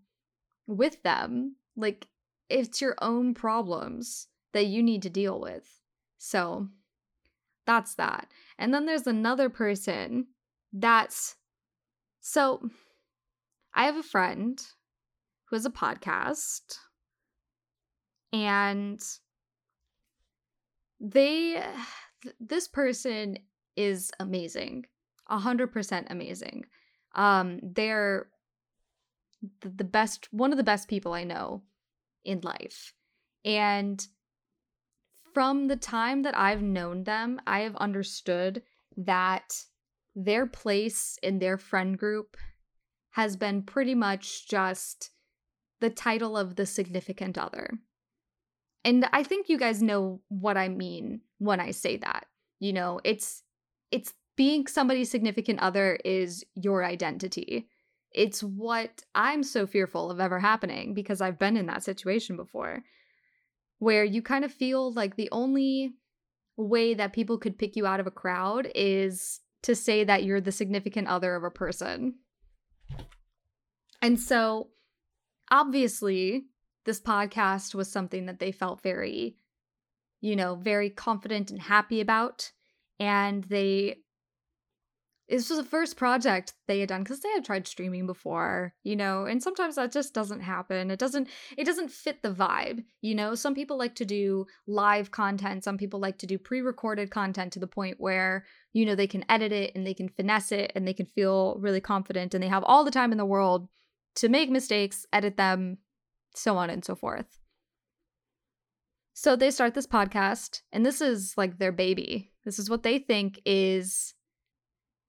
with 0.67 1.01
them. 1.03 1.55
Like, 1.75 2.07
it's 2.49 2.81
your 2.81 2.95
own 3.01 3.33
problems 3.33 4.27
that 4.53 4.67
you 4.67 4.83
need 4.83 5.01
to 5.01 5.09
deal 5.09 5.39
with. 5.39 5.79
So, 6.19 6.69
that's 7.65 7.95
that. 7.95 8.27
And 8.59 8.73
then 8.73 8.85
there's 8.85 9.07
another 9.07 9.49
person 9.49 10.27
that's 10.71 11.35
so 12.25 12.69
I 13.73 13.85
have 13.85 13.97
a 13.97 14.03
friend 14.03 14.61
who 15.53 15.55
has 15.55 15.67
a 15.67 15.69
podcast 15.69 16.79
and 18.31 18.99
they 20.99 21.63
this 22.39 22.67
person 22.67 23.37
is 23.75 24.11
amazing. 24.19 24.85
A 25.27 25.37
hundred 25.37 25.71
percent 25.71 26.07
amazing. 26.09 26.65
Um, 27.13 27.59
they're 27.61 28.29
the 29.61 29.83
best 29.83 30.27
one 30.31 30.51
of 30.51 30.57
the 30.57 30.63
best 30.63 30.87
people 30.87 31.13
I 31.13 31.23
know 31.23 31.61
in 32.25 32.41
life. 32.41 32.91
And 33.45 34.03
from 35.35 35.67
the 35.67 35.75
time 35.75 36.23
that 36.23 36.35
I've 36.35 36.63
known 36.63 37.03
them, 37.03 37.39
I 37.45 37.59
have 37.59 37.75
understood 37.75 38.63
that 38.97 39.53
their 40.15 40.47
place 40.47 41.19
in 41.21 41.37
their 41.37 41.59
friend 41.59 41.95
group 41.95 42.37
has 43.11 43.35
been 43.35 43.61
pretty 43.61 43.93
much 43.93 44.47
just 44.49 45.11
the 45.83 45.89
title 45.89 46.37
of 46.37 46.55
the 46.55 46.65
significant 46.65 47.37
other. 47.37 47.69
And 48.85 49.05
I 49.11 49.23
think 49.23 49.49
you 49.49 49.57
guys 49.57 49.83
know 49.83 50.21
what 50.29 50.55
I 50.55 50.69
mean 50.69 51.19
when 51.39 51.59
I 51.59 51.71
say 51.71 51.97
that. 51.97 52.25
You 52.61 52.71
know, 52.71 53.01
it's 53.03 53.43
it's 53.91 54.13
being 54.37 54.65
somebody's 54.65 55.11
significant 55.11 55.59
other 55.59 55.99
is 56.05 56.45
your 56.55 56.85
identity. 56.85 57.67
It's 58.13 58.41
what 58.41 59.03
I'm 59.13 59.43
so 59.43 59.67
fearful 59.67 60.09
of 60.09 60.21
ever 60.21 60.39
happening 60.39 60.93
because 60.93 61.19
I've 61.19 61.37
been 61.37 61.57
in 61.57 61.65
that 61.65 61.83
situation 61.83 62.37
before 62.37 62.81
where 63.79 64.05
you 64.05 64.21
kind 64.21 64.45
of 64.45 64.53
feel 64.53 64.93
like 64.93 65.17
the 65.17 65.27
only 65.33 65.95
way 66.55 66.93
that 66.93 67.11
people 67.11 67.37
could 67.37 67.57
pick 67.57 67.75
you 67.75 67.85
out 67.85 67.99
of 67.99 68.07
a 68.07 68.11
crowd 68.11 68.71
is 68.73 69.41
to 69.63 69.75
say 69.75 70.05
that 70.05 70.23
you're 70.23 70.39
the 70.39 70.53
significant 70.53 71.09
other 71.09 71.35
of 71.35 71.43
a 71.43 71.51
person. 71.51 72.15
And 74.01 74.17
so, 74.17 74.69
obviously, 75.53 76.47
this 76.85 76.99
podcast 76.99 77.75
was 77.75 77.89
something 77.89 78.25
that 78.25 78.39
they 78.39 78.51
felt 78.51 78.81
very, 78.81 79.37
you 80.19 80.35
know, 80.35 80.55
very 80.55 80.89
confident 80.89 81.51
and 81.51 81.61
happy 81.61 82.01
about. 82.01 82.51
And 82.99 83.43
they 83.45 83.97
this 85.29 85.49
was 85.49 85.57
the 85.57 85.65
first 85.65 85.95
project 85.95 86.53
they 86.67 86.81
had 86.81 86.89
done 86.89 87.01
because 87.01 87.21
they 87.21 87.31
had 87.31 87.45
tried 87.45 87.67
streaming 87.67 88.05
before 88.05 88.73
you 88.83 88.95
know 88.95 89.25
and 89.25 89.41
sometimes 89.41 89.75
that 89.75 89.91
just 89.91 90.13
doesn't 90.13 90.41
happen 90.41 90.91
it 90.91 90.99
doesn't 90.99 91.27
it 91.57 91.63
doesn't 91.63 91.89
fit 91.89 92.21
the 92.21 92.29
vibe 92.29 92.83
you 93.01 93.15
know 93.15 93.33
some 93.33 93.55
people 93.55 93.77
like 93.77 93.95
to 93.95 94.05
do 94.05 94.45
live 94.67 95.11
content 95.11 95.63
some 95.63 95.77
people 95.77 95.99
like 95.99 96.17
to 96.17 96.27
do 96.27 96.37
pre-recorded 96.37 97.09
content 97.09 97.53
to 97.53 97.59
the 97.59 97.65
point 97.65 97.99
where 97.99 98.45
you 98.73 98.85
know 98.85 98.95
they 98.95 99.07
can 99.07 99.25
edit 99.29 99.51
it 99.51 99.71
and 99.75 99.87
they 99.87 99.93
can 99.93 100.09
finesse 100.09 100.51
it 100.51 100.71
and 100.75 100.85
they 100.85 100.93
can 100.93 101.05
feel 101.05 101.57
really 101.59 101.81
confident 101.81 102.33
and 102.33 102.43
they 102.43 102.49
have 102.49 102.63
all 102.65 102.83
the 102.83 102.91
time 102.91 103.11
in 103.11 103.17
the 103.17 103.25
world 103.25 103.69
to 104.15 104.29
make 104.29 104.49
mistakes 104.49 105.05
edit 105.13 105.37
them 105.37 105.77
so 106.35 106.57
on 106.57 106.69
and 106.69 106.83
so 106.83 106.95
forth 106.95 107.39
so 109.13 109.35
they 109.35 109.51
start 109.51 109.73
this 109.73 109.87
podcast 109.87 110.61
and 110.71 110.85
this 110.85 111.01
is 111.01 111.33
like 111.37 111.57
their 111.57 111.71
baby 111.71 112.31
this 112.45 112.59
is 112.59 112.69
what 112.69 112.83
they 112.83 112.99
think 112.99 113.39
is 113.45 114.13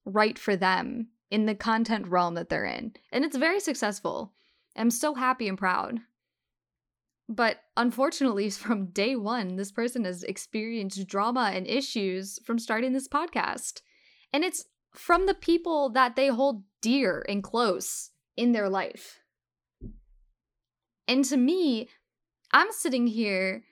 right 0.04 0.38
for 0.38 0.56
them 0.56 1.08
in 1.30 1.46
the 1.46 1.54
content 1.54 2.06
realm 2.06 2.34
that 2.34 2.48
they're 2.48 2.64
in. 2.64 2.92
And 3.10 3.24
it's 3.24 3.36
very 3.36 3.60
successful. 3.60 4.32
I'm 4.76 4.90
so 4.90 5.14
happy 5.14 5.48
and 5.48 5.58
proud. 5.58 6.00
But 7.28 7.58
unfortunately, 7.76 8.50
from 8.50 8.86
day 8.86 9.16
one, 9.16 9.56
this 9.56 9.72
person 9.72 10.04
has 10.04 10.22
experienced 10.22 11.06
drama 11.06 11.50
and 11.52 11.66
issues 11.66 12.38
from 12.44 12.58
starting 12.58 12.92
this 12.92 13.08
podcast. 13.08 13.80
And 14.32 14.44
it's 14.44 14.66
from 14.92 15.26
the 15.26 15.34
people 15.34 15.90
that 15.90 16.14
they 16.14 16.28
hold 16.28 16.62
dear 16.80 17.24
and 17.28 17.42
close 17.42 18.10
in 18.36 18.52
their 18.52 18.68
life. 18.68 19.20
And 21.06 21.24
to 21.26 21.36
me, 21.36 21.88
I'm 22.52 22.72
sitting 22.72 23.06
here 23.06 23.64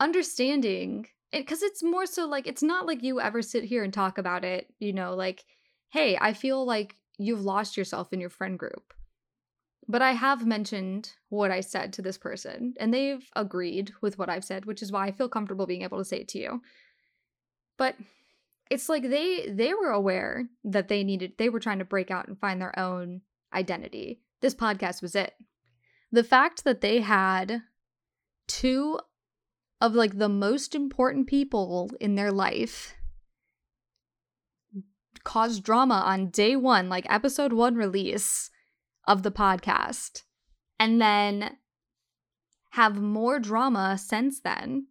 understanding 0.00 1.06
it 1.32 1.38
because 1.38 1.62
it's 1.62 1.82
more 1.82 2.06
so 2.06 2.26
like 2.26 2.46
it's 2.46 2.62
not 2.62 2.86
like 2.86 3.02
you 3.02 3.20
ever 3.20 3.40
sit 3.40 3.64
here 3.64 3.84
and 3.84 3.92
talk 3.92 4.18
about 4.18 4.44
it 4.44 4.66
you 4.80 4.92
know 4.92 5.14
like 5.14 5.44
hey 5.90 6.18
i 6.20 6.32
feel 6.32 6.64
like 6.64 6.96
you've 7.18 7.44
lost 7.44 7.76
yourself 7.76 8.12
in 8.12 8.20
your 8.20 8.28
friend 8.28 8.58
group 8.58 8.92
but 9.88 10.02
i 10.02 10.12
have 10.12 10.44
mentioned 10.44 11.12
what 11.28 11.52
i 11.52 11.60
said 11.60 11.92
to 11.92 12.02
this 12.02 12.18
person 12.18 12.74
and 12.80 12.92
they've 12.92 13.30
agreed 13.36 13.92
with 14.00 14.18
what 14.18 14.28
i've 14.28 14.44
said 14.44 14.66
which 14.66 14.82
is 14.82 14.90
why 14.90 15.06
i 15.06 15.12
feel 15.12 15.28
comfortable 15.28 15.66
being 15.66 15.82
able 15.82 15.98
to 15.98 16.04
say 16.04 16.18
it 16.18 16.28
to 16.28 16.38
you 16.38 16.60
but 17.78 17.94
it's 18.70 18.88
like 18.88 19.08
they 19.08 19.48
they 19.48 19.72
were 19.72 19.90
aware 19.90 20.48
that 20.64 20.88
they 20.88 21.04
needed 21.04 21.32
they 21.38 21.48
were 21.48 21.60
trying 21.60 21.78
to 21.78 21.84
break 21.84 22.10
out 22.10 22.26
and 22.26 22.40
find 22.40 22.60
their 22.60 22.76
own 22.78 23.20
identity. 23.54 24.20
This 24.40 24.54
podcast 24.54 25.02
was 25.02 25.14
it. 25.14 25.34
The 26.10 26.24
fact 26.24 26.64
that 26.64 26.80
they 26.80 27.00
had 27.00 27.62
two 28.46 28.98
of 29.80 29.94
like 29.94 30.18
the 30.18 30.28
most 30.28 30.74
important 30.74 31.26
people 31.26 31.90
in 32.00 32.14
their 32.14 32.30
life 32.30 32.94
caused 35.24 35.64
drama 35.64 36.02
on 36.04 36.28
day 36.28 36.56
one, 36.56 36.88
like 36.88 37.06
episode 37.08 37.52
one 37.52 37.76
release 37.76 38.50
of 39.06 39.22
the 39.22 39.30
podcast, 39.30 40.22
and 40.78 41.00
then 41.00 41.56
have 42.70 43.00
more 43.00 43.38
drama 43.38 43.98
since 43.98 44.40
then, 44.40 44.86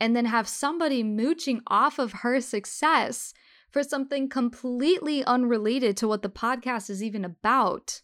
and 0.00 0.14
then 0.14 0.26
have 0.26 0.48
somebody 0.48 1.02
mooching 1.02 1.60
off 1.66 1.98
of 1.98 2.12
her 2.12 2.40
success 2.40 3.32
for 3.74 3.82
something 3.82 4.28
completely 4.28 5.24
unrelated 5.24 5.96
to 5.96 6.06
what 6.06 6.22
the 6.22 6.28
podcast 6.28 6.88
is 6.88 7.02
even 7.02 7.24
about. 7.24 8.02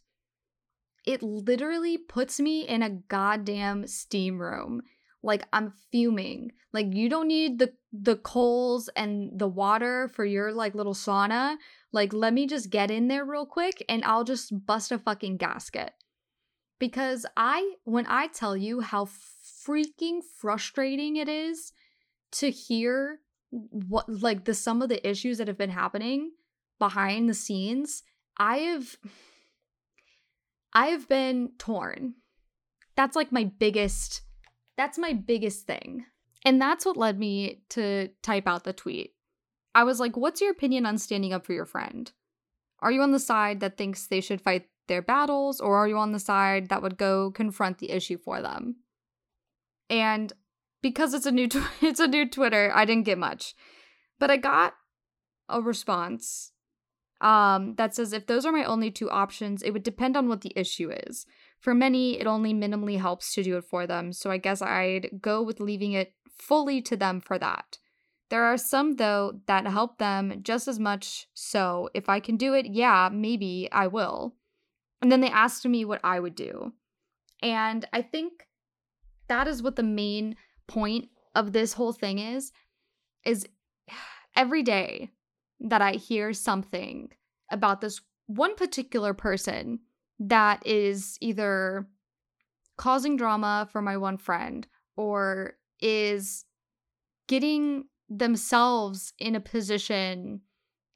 It 1.07 1.23
literally 1.23 1.97
puts 1.97 2.41
me 2.41 2.67
in 2.67 2.83
a 2.83 2.91
goddamn 2.91 3.87
steam 3.87 4.41
room. 4.41 4.83
Like 5.23 5.45
i'm 5.53 5.73
fuming. 5.93 6.51
Like 6.73 6.93
you 6.93 7.09
don't 7.09 7.29
need 7.29 7.61
the 7.61 7.73
the 7.93 8.17
coals 8.17 8.91
and 8.97 9.39
the 9.39 9.47
water 9.47 10.09
for 10.09 10.25
your 10.25 10.53
like 10.53 10.75
little 10.75 10.93
sauna. 10.93 11.57
Like 11.93 12.13
let 12.13 12.35
me 12.35 12.49
just 12.49 12.71
get 12.71 12.91
in 12.91 13.07
there 13.07 13.25
real 13.25 13.47
quick 13.47 13.85
and 13.89 14.05
i'll 14.05 14.25
just 14.25 14.67
bust 14.67 14.91
a 14.91 14.99
fucking 14.99 15.37
gasket. 15.37 15.93
Because 16.81 17.27
i 17.37 17.75
when 17.85 18.07
i 18.09 18.27
tell 18.27 18.57
you 18.57 18.81
how 18.81 19.05
freaking 19.65 20.19
frustrating 20.41 21.15
it 21.15 21.29
is 21.29 21.73
to 22.33 22.51
hear 22.51 23.21
what 23.51 24.09
like 24.09 24.45
the 24.45 24.55
some 24.55 24.83
of 24.83 24.89
the 24.89 25.09
issues 25.09 25.39
that 25.39 25.49
have 25.49 25.59
been 25.59 25.71
happening 25.71 26.31
behind 26.79 27.29
the 27.29 27.35
scenes 27.35 28.03
i 28.37 28.59
have 28.59 28.97
i 30.73 30.87
have 30.87 31.09
been 31.09 31.51
torn 31.59 32.15
that's 32.97 33.17
like 33.17 33.33
my 33.33 33.45
biggest 33.45 34.23
that's 34.81 34.97
my 34.97 35.13
biggest 35.13 35.67
thing. 35.67 36.07
And 36.43 36.59
that's 36.59 36.87
what 36.87 36.97
led 36.97 37.19
me 37.19 37.61
to 37.71 38.09
type 38.23 38.47
out 38.47 38.65
the 38.65 38.73
tweet. 38.73 39.13
I 39.75 39.85
was 39.85 40.01
like, 40.01 40.17
what's 40.17 40.41
your 40.41 40.51
opinion 40.51 40.87
on 40.87 40.97
standing 40.97 41.35
up 41.35 41.45
for 41.45 41.53
your 41.53 41.67
friend? 41.67 42.11
Are 42.81 42.91
you 42.91 43.03
on 43.03 43.13
the 43.13 43.19
side 43.19 43.61
that 43.61 43.77
thinks 43.77 44.07
they 44.07 44.23
should 44.23 44.41
fight 44.41 44.69
their 44.89 45.03
battles, 45.03 45.61
or 45.61 45.77
are 45.77 45.87
you 45.87 45.99
on 45.99 46.13
the 46.13 46.19
side 46.19 46.71
that 46.71 46.81
would 46.83 46.97
go 46.97 47.31
confront 47.31 47.77
the 47.77 47.91
issue 47.91 48.17
for 48.17 48.41
them? 48.41 48.77
And 49.91 50.33
because 50.83 51.15
it's 51.15 51.27
a 51.27 51.33
new 51.33 51.49
tw- 51.49 51.69
it's 51.83 52.01
a 52.01 52.09
new 52.09 52.29
Twitter, 52.29 52.73
I 52.75 52.85
didn't 52.85 53.05
get 53.05 53.19
much. 53.19 53.55
But 54.19 54.31
I 54.31 54.37
got 54.37 54.75
a 55.49 55.61
response 55.61 56.53
um, 57.21 57.75
that 57.77 57.95
says 57.95 58.13
if 58.13 58.27
those 58.27 58.47
are 58.47 58.53
my 58.53 58.65
only 58.65 58.91
two 58.91 59.11
options, 59.11 59.63
it 59.63 59.73
would 59.73 59.83
depend 59.83 60.17
on 60.17 60.29
what 60.29 60.41
the 60.41 60.53
issue 60.57 60.91
is. 61.07 61.27
For 61.59 61.75
many, 61.75 62.19
it 62.19 62.27
only 62.27 62.55
minimally 62.55 62.99
helps 62.99 63.35
to 63.35 63.43
do 63.43 63.59
it 63.59 63.65
for 63.65 63.87
them, 63.87 64.13
so 64.13 64.31
I 64.31 64.39
guess 64.39 64.63
I'd 64.63 65.11
go 65.21 65.43
with 65.43 65.61
leaving 65.61 65.93
it 65.93 66.15
fully 66.39 66.81
to 66.83 66.97
them 66.97 67.21
for 67.21 67.39
that. 67.39 67.79
There 68.31 68.45
are 68.45 68.57
some, 68.57 68.97
though, 68.97 69.41
that 69.47 69.67
help 69.67 69.99
them 69.99 70.41
just 70.43 70.69
as 70.69 70.79
much, 70.79 71.27
so 71.35 71.91
if 71.93 72.09
I 72.09 72.21
can 72.21 72.37
do 72.37 72.55
it, 72.55 72.67
yeah, 72.67 73.11
maybe 73.13 73.69
I 73.73 73.89
will. 73.89 74.37
And 75.03 75.13
then 75.13 75.21
they 75.21 75.31
asked 75.31 75.67
me 75.67 75.85
what 75.85 76.01
I 76.03 76.21
would 76.21 76.35
do. 76.35 76.73
And 77.43 77.87
I 77.93 78.03
think 78.03 78.47
that 79.29 79.49
is 79.49 79.63
what 79.63 79.77
the 79.77 79.83
main 79.83 80.37
point 80.71 81.09
of 81.35 81.53
this 81.53 81.73
whole 81.73 81.93
thing 81.93 82.19
is 82.19 82.53
is 83.25 83.47
every 84.37 84.63
day 84.63 85.11
that 85.59 85.83
I 85.83 85.93
hear 85.93 86.33
something 86.33 87.11
about 87.51 87.81
this 87.81 88.01
one 88.27 88.55
particular 88.55 89.13
person 89.13 89.81
that 90.21 90.65
is 90.65 91.19
either 91.21 91.87
causing 92.79 93.17
drama 93.17 93.69
for 93.71 93.83
my 93.83 93.97
one 93.97 94.17
friend 94.17 94.67
or 94.97 95.55
is 95.81 96.45
getting 97.27 97.85
themselves 98.09 99.13
in 99.19 99.35
a 99.35 99.41
position 99.41 100.41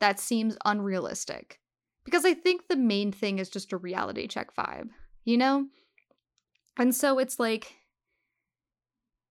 that 0.01 0.21
seems 0.21 0.57
unrealistic. 0.65 1.61
Because 2.05 2.25
I 2.25 2.35
think 2.35 2.69
the 2.69 2.77
main 2.77 3.13
thing 3.13 3.39
is 3.39 3.49
just 3.49 3.73
a 3.73 3.79
reality 3.79 4.29
check 4.29 4.55
vibe, 4.55 4.91
you 5.25 5.37
know? 5.37 5.67
And 6.77 6.95
so 6.95 7.19
it's 7.19 7.39
like, 7.39 7.75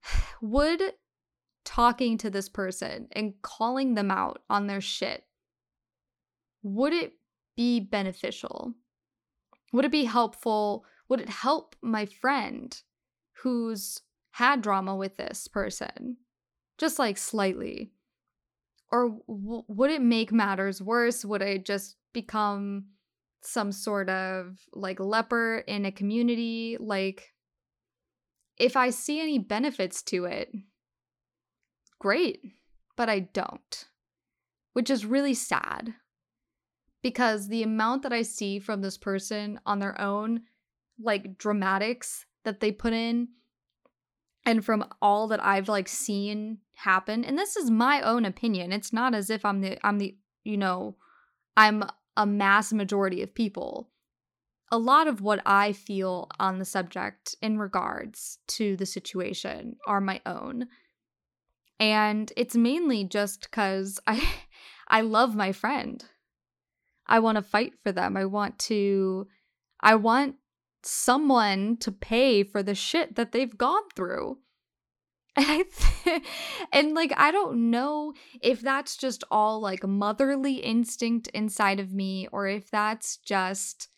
would 0.41 0.81
talking 1.65 2.17
to 2.19 2.29
this 2.29 2.49
person 2.49 3.07
and 3.11 3.33
calling 3.41 3.95
them 3.95 4.11
out 4.11 4.41
on 4.49 4.67
their 4.67 4.81
shit, 4.81 5.23
would 6.61 6.93
it 6.93 7.13
be 7.55 7.79
beneficial? 7.79 8.73
Would 9.71 9.85
it 9.85 9.91
be 9.91 10.05
helpful? 10.05 10.85
Would 11.09 11.21
it 11.21 11.29
help 11.29 11.75
my 11.81 12.05
friend 12.05 12.79
who's 13.41 14.01
had 14.31 14.61
drama 14.61 14.95
with 14.95 15.17
this 15.17 15.47
person? 15.47 16.17
Just 16.77 16.99
like 16.99 17.17
slightly. 17.17 17.91
Or 18.91 19.19
w- 19.27 19.63
would 19.67 19.91
it 19.91 20.01
make 20.01 20.31
matters 20.31 20.81
worse? 20.81 21.25
Would 21.25 21.41
I 21.41 21.57
just 21.57 21.97
become 22.13 22.85
some 23.41 23.71
sort 23.71 24.09
of 24.09 24.59
like 24.73 24.99
leper 24.99 25.63
in 25.67 25.85
a 25.85 25.91
community? 25.91 26.77
Like, 26.79 27.32
if 28.57 28.75
I 28.75 28.89
see 28.89 29.19
any 29.19 29.39
benefits 29.39 30.01
to 30.03 30.25
it, 30.25 30.53
great, 31.99 32.41
but 32.95 33.09
I 33.09 33.19
don't, 33.19 33.85
which 34.73 34.89
is 34.89 35.05
really 35.05 35.33
sad 35.33 35.95
because 37.01 37.47
the 37.47 37.63
amount 37.63 38.01
that 38.03 38.13
I 38.13 38.21
see 38.21 38.59
from 38.59 38.81
this 38.81 38.97
person 38.97 39.59
on 39.65 39.79
their 39.79 39.99
own, 39.99 40.41
like 40.99 41.37
dramatics 41.37 42.25
that 42.43 42.59
they 42.59 42.71
put 42.71 42.93
in, 42.93 43.27
and 44.45 44.63
from 44.65 44.85
all 45.01 45.27
that 45.27 45.43
I've 45.43 45.69
like 45.69 45.87
seen 45.87 46.59
happen, 46.75 47.23
and 47.23 47.37
this 47.37 47.55
is 47.55 47.69
my 47.69 48.01
own 48.01 48.25
opinion. 48.25 48.71
It's 48.71 48.93
not 48.93 49.13
as 49.13 49.29
if 49.29 49.45
I'm 49.45 49.61
the 49.61 49.77
I'm 49.85 49.99
the 49.99 50.15
you 50.43 50.57
know, 50.57 50.95
I'm 51.55 51.83
a 52.17 52.25
mass 52.25 52.73
majority 52.73 53.21
of 53.21 53.33
people. 53.33 53.89
A 54.73 54.79
lot 54.79 55.07
of 55.07 55.21
what 55.21 55.39
I 55.45 55.71
feel 55.71 56.29
on 56.39 56.57
the 56.57 56.65
subject 56.65 57.35
in 57.43 57.59
regards 57.59 58.39
to 58.47 58.75
the 58.75 58.87
situation 58.87 59.75
are 59.85 60.01
my 60.01 60.19
own. 60.25 60.65
And 61.79 62.33
it's 62.35 62.55
mainly 62.55 63.03
just 63.03 63.51
cuz 63.51 63.99
I 64.07 64.27
I 64.87 65.01
love 65.01 65.35
my 65.35 65.51
friend. 65.51 66.03
I 67.05 67.19
want 67.19 67.35
to 67.35 67.43
fight 67.43 67.73
for 67.83 67.91
them. 67.91 68.17
I 68.17 68.25
want 68.25 68.57
to 68.69 69.27
I 69.79 69.93
want 69.93 70.37
someone 70.81 71.77
to 71.77 71.91
pay 71.91 72.43
for 72.43 72.63
the 72.63 72.73
shit 72.73 73.13
that 73.13 73.31
they've 73.31 73.55
gone 73.55 73.87
through. 73.95 74.39
And 75.35 75.45
I 75.47 75.63
th- 75.63 76.23
and 76.71 76.95
like 76.95 77.13
I 77.15 77.29
don't 77.31 77.69
know 77.69 78.13
if 78.41 78.61
that's 78.61 78.97
just 78.97 79.23
all 79.29 79.59
like 79.59 79.85
motherly 79.85 80.55
instinct 80.55 81.27
inside 81.27 81.79
of 81.79 81.93
me 81.93 82.27
or 82.31 82.47
if 82.47 82.71
that's 82.71 83.17
just 83.17 83.89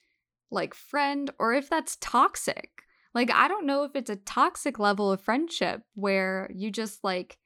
like 0.56 0.74
friend 0.74 1.30
or 1.38 1.54
if 1.54 1.70
that's 1.70 1.98
toxic. 2.02 2.72
Like 3.14 3.32
I 3.32 3.48
don't 3.48 3.68
know 3.68 3.84
if 3.84 3.96
it's 3.96 4.10
a 4.10 4.16
toxic 4.16 4.80
level 4.80 5.12
of 5.12 5.22
friendship 5.22 5.84
where 5.94 6.50
you 6.54 6.72
just 6.72 7.04
like 7.04 7.38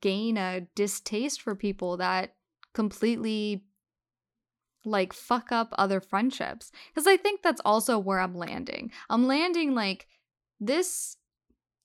gain 0.00 0.38
a 0.38 0.62
distaste 0.74 1.42
for 1.42 1.54
people 1.54 1.98
that 1.98 2.34
completely 2.72 3.64
like 4.84 5.12
fuck 5.12 5.52
up 5.52 5.74
other 5.76 6.00
friendships. 6.00 6.72
Because 6.94 7.06
i 7.06 7.16
think 7.16 7.42
that's 7.42 7.60
also 7.64 7.98
where 7.98 8.20
i'm 8.20 8.34
landing. 8.34 8.90
I'm 9.10 9.26
landing 9.26 9.74
like 9.74 10.06
this 10.60 11.16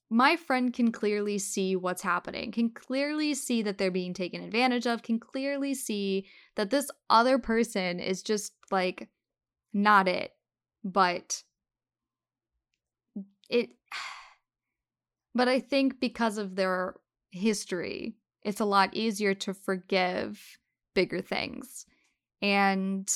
my 0.10 0.36
friend 0.36 0.74
can 0.74 0.91
clearly 0.91 1.38
see 1.38 1.76
what's 1.76 2.02
happening 2.02 2.52
can 2.52 2.69
clearly 2.69 3.34
see 3.34 3.62
that 3.62 3.78
they're 3.78 3.91
being 3.91 4.13
taken 4.13 4.43
advantage 4.43 4.86
of 4.86 5.02
can 5.04 5.19
clearly 5.19 5.74
see 5.74 6.28
that 6.56 6.69
this 6.69 6.89
other 7.10 7.38
person 7.39 8.00
is 8.00 8.21
just 8.21 8.54
like 8.71 9.10
not 9.74 10.08
it 10.08 10.34
but 10.84 11.44
it 13.50 13.72
but 15.36 15.48
i 15.48 15.60
think 15.60 16.00
because 16.00 16.38
of 16.38 16.56
their 16.56 16.96
history 17.32 18.15
it's 18.44 18.60
a 18.60 18.65
lot 18.65 18.94
easier 18.94 19.34
to 19.36 19.54
forgive 19.54 20.58
bigger 20.94 21.22
things. 21.22 21.86
And 22.41 23.10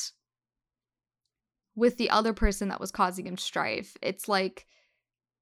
with 1.75 1.97
the 1.97 2.09
other 2.09 2.33
person 2.33 2.69
that 2.69 2.79
was 2.79 2.91
causing 2.91 3.27
him 3.27 3.37
strife 3.37 3.97
it's 4.01 4.29
like 4.29 4.65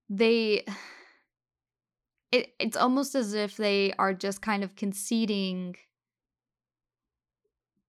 they 0.10 0.66
it, 2.32 2.54
it's 2.60 2.76
almost 2.78 3.14
as 3.14 3.36
if 3.36 3.56
they 3.56 3.94
are 4.00 4.16
just 4.16 4.42
kind 4.42 4.64
of 4.64 4.76
conceding 4.76 5.76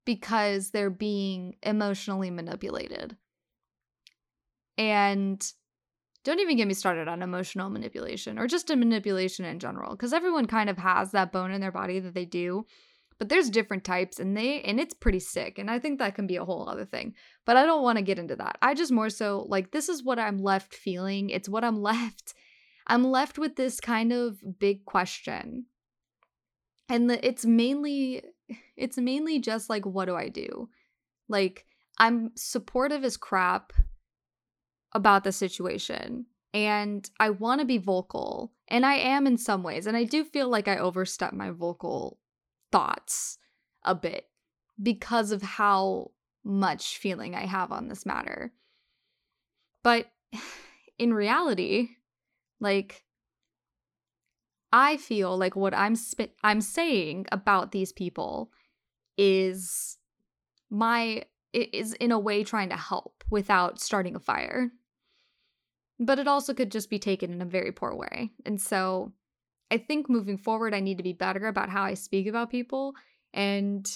because 0.04 0.70
they're 0.70 0.90
being 0.90 1.56
emotionally 1.62 2.30
manipulated 2.30 3.16
and 4.78 5.52
don't 6.24 6.40
even 6.40 6.56
get 6.56 6.66
me 6.66 6.74
started 6.74 7.06
on 7.06 7.22
emotional 7.22 7.70
manipulation 7.70 8.38
or 8.38 8.46
just 8.46 8.70
a 8.70 8.76
manipulation 8.76 9.44
in 9.44 9.58
general 9.58 9.92
because 9.92 10.12
everyone 10.12 10.46
kind 10.46 10.70
of 10.70 10.78
has 10.78 11.12
that 11.12 11.32
bone 11.32 11.50
in 11.50 11.60
their 11.60 11.72
body 11.72 12.00
that 12.00 12.14
they 12.14 12.24
do 12.24 12.64
but 13.18 13.28
there's 13.28 13.50
different 13.50 13.84
types 13.84 14.18
and 14.18 14.36
they 14.36 14.60
and 14.62 14.80
it's 14.80 14.94
pretty 14.94 15.20
sick 15.20 15.58
and 15.58 15.70
i 15.70 15.78
think 15.78 15.98
that 15.98 16.14
can 16.14 16.26
be 16.26 16.36
a 16.36 16.44
whole 16.44 16.68
other 16.68 16.84
thing 16.84 17.14
but 17.44 17.56
i 17.56 17.64
don't 17.64 17.82
want 17.82 17.96
to 17.96 18.02
get 18.02 18.18
into 18.18 18.36
that. 18.36 18.58
I 18.60 18.74
just 18.74 18.92
more 18.92 19.10
so 19.10 19.46
like 19.48 19.70
this 19.70 19.88
is 19.88 20.02
what 20.02 20.18
i'm 20.18 20.38
left 20.38 20.74
feeling 20.74 21.30
it's 21.30 21.48
what 21.48 21.64
i'm 21.64 21.80
left 21.82 22.34
i'm 22.86 23.04
left 23.04 23.38
with 23.38 23.56
this 23.56 23.80
kind 23.80 24.12
of 24.12 24.38
big 24.58 24.84
question. 24.84 25.66
And 26.90 27.08
the, 27.08 27.26
it's 27.26 27.46
mainly 27.46 28.22
it's 28.76 28.98
mainly 28.98 29.38
just 29.40 29.70
like 29.70 29.86
what 29.86 30.04
do 30.06 30.14
i 30.14 30.28
do? 30.28 30.68
Like 31.28 31.66
i'm 31.98 32.32
supportive 32.34 33.04
as 33.04 33.16
crap 33.16 33.72
about 34.94 35.24
the 35.24 35.32
situation 35.32 36.26
and 36.52 37.10
i 37.18 37.30
want 37.30 37.60
to 37.60 37.66
be 37.66 37.78
vocal 37.78 38.52
and 38.68 38.86
i 38.86 38.94
am 38.94 39.26
in 39.26 39.36
some 39.36 39.62
ways 39.62 39.86
and 39.86 39.96
i 39.96 40.04
do 40.04 40.24
feel 40.24 40.48
like 40.48 40.68
i 40.68 40.76
overstep 40.76 41.32
my 41.32 41.50
vocal 41.50 42.18
thoughts 42.70 43.38
a 43.84 43.94
bit 43.94 44.28
because 44.82 45.30
of 45.30 45.42
how 45.42 46.10
much 46.44 46.98
feeling 46.98 47.34
I 47.34 47.46
have 47.46 47.72
on 47.72 47.88
this 47.88 48.04
matter. 48.04 48.52
But 49.82 50.06
in 50.98 51.14
reality, 51.14 51.88
like 52.60 53.04
I 54.72 54.96
feel 54.96 55.36
like 55.36 55.56
what 55.56 55.74
I'm 55.74 55.96
sp- 55.96 56.36
I'm 56.42 56.60
saying 56.60 57.26
about 57.32 57.72
these 57.72 57.92
people 57.92 58.50
is 59.16 59.98
my 60.70 61.24
is 61.52 61.92
in 61.94 62.10
a 62.10 62.18
way 62.18 62.42
trying 62.42 62.70
to 62.70 62.76
help 62.76 63.22
without 63.30 63.80
starting 63.80 64.16
a 64.16 64.20
fire. 64.20 64.72
But 66.00 66.18
it 66.18 66.26
also 66.26 66.54
could 66.54 66.72
just 66.72 66.90
be 66.90 66.98
taken 66.98 67.32
in 67.32 67.40
a 67.40 67.46
very 67.46 67.72
poor 67.72 67.94
way. 67.94 68.30
And 68.44 68.60
so 68.60 69.12
I 69.70 69.78
think 69.78 70.08
moving 70.08 70.38
forward, 70.38 70.74
I 70.74 70.80
need 70.80 70.98
to 70.98 71.04
be 71.04 71.12
better 71.12 71.46
about 71.46 71.70
how 71.70 71.82
I 71.82 71.94
speak 71.94 72.26
about 72.26 72.50
people 72.50 72.94
and 73.32 73.88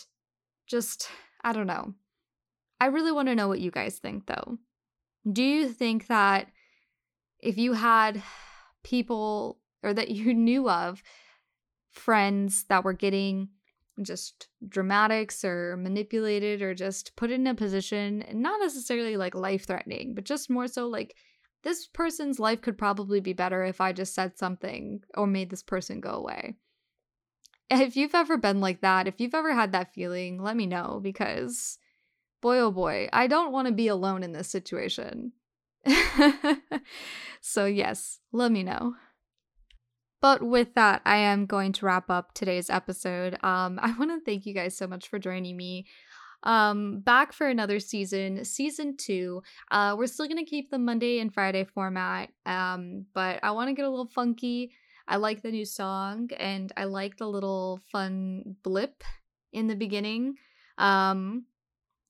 just, 0.66 1.08
I 1.42 1.52
don't 1.52 1.66
know. 1.66 1.94
I 2.80 2.86
really 2.86 3.12
want 3.12 3.28
to 3.28 3.34
know 3.34 3.48
what 3.48 3.60
you 3.60 3.70
guys 3.70 3.98
think 3.98 4.26
though. 4.26 4.58
Do 5.30 5.42
you 5.42 5.68
think 5.68 6.06
that 6.06 6.48
if 7.40 7.58
you 7.58 7.72
had 7.72 8.22
people 8.82 9.58
or 9.82 9.92
that 9.92 10.10
you 10.10 10.34
knew 10.34 10.68
of 10.68 11.02
friends 11.90 12.64
that 12.68 12.84
were 12.84 12.92
getting 12.92 13.48
just 14.02 14.46
dramatics 14.68 15.44
or 15.44 15.76
manipulated 15.76 16.62
or 16.62 16.74
just 16.74 17.16
put 17.16 17.30
in 17.30 17.46
a 17.46 17.54
position, 17.54 18.24
not 18.32 18.60
necessarily 18.60 19.16
like 19.16 19.34
life 19.34 19.66
threatening, 19.66 20.14
but 20.14 20.24
just 20.24 20.48
more 20.48 20.68
so 20.68 20.86
like 20.86 21.16
this 21.62 21.86
person's 21.86 22.38
life 22.38 22.60
could 22.60 22.78
probably 22.78 23.20
be 23.20 23.32
better 23.32 23.64
if 23.64 23.80
I 23.80 23.92
just 23.92 24.14
said 24.14 24.38
something 24.38 25.02
or 25.16 25.26
made 25.26 25.50
this 25.50 25.62
person 25.62 26.00
go 26.00 26.10
away. 26.10 26.56
If 27.70 27.96
you've 27.96 28.14
ever 28.14 28.36
been 28.36 28.60
like 28.60 28.80
that, 28.80 29.06
if 29.06 29.20
you've 29.20 29.34
ever 29.34 29.54
had 29.54 29.72
that 29.72 29.92
feeling, 29.92 30.42
let 30.42 30.56
me 30.56 30.66
know 30.66 31.00
because 31.02 31.78
boy 32.40 32.58
oh 32.58 32.70
boy, 32.70 33.08
I 33.12 33.26
don't 33.26 33.52
want 33.52 33.68
to 33.68 33.74
be 33.74 33.88
alone 33.88 34.22
in 34.22 34.32
this 34.32 34.48
situation. 34.48 35.32
so, 37.40 37.66
yes, 37.66 38.20
let 38.32 38.52
me 38.52 38.62
know. 38.62 38.94
But 40.20 40.42
with 40.42 40.74
that, 40.74 41.02
I 41.04 41.18
am 41.18 41.46
going 41.46 41.72
to 41.74 41.86
wrap 41.86 42.10
up 42.10 42.34
today's 42.34 42.70
episode. 42.70 43.34
Um, 43.44 43.78
I 43.80 43.94
want 43.96 44.10
to 44.10 44.24
thank 44.24 44.46
you 44.46 44.54
guys 44.54 44.76
so 44.76 44.86
much 44.86 45.08
for 45.08 45.18
joining 45.18 45.56
me. 45.56 45.86
Um, 46.42 47.00
back 47.00 47.32
for 47.32 47.48
another 47.48 47.80
season, 47.80 48.44
season 48.44 48.96
two. 48.96 49.42
Uh, 49.70 49.96
we're 49.98 50.06
still 50.06 50.28
gonna 50.28 50.44
keep 50.44 50.70
the 50.70 50.78
Monday 50.78 51.18
and 51.20 51.32
Friday 51.32 51.64
format. 51.64 52.30
Um, 52.46 53.06
but 53.14 53.40
I 53.42 53.50
want 53.50 53.68
to 53.68 53.74
get 53.74 53.84
a 53.84 53.90
little 53.90 54.06
funky. 54.06 54.72
I 55.06 55.16
like 55.16 55.42
the 55.42 55.50
new 55.50 55.64
song, 55.64 56.30
and 56.36 56.72
I 56.76 56.84
like 56.84 57.16
the 57.16 57.28
little 57.28 57.80
fun 57.90 58.56
blip 58.62 59.02
in 59.52 59.66
the 59.66 59.76
beginning. 59.76 60.36
Um, 60.76 61.46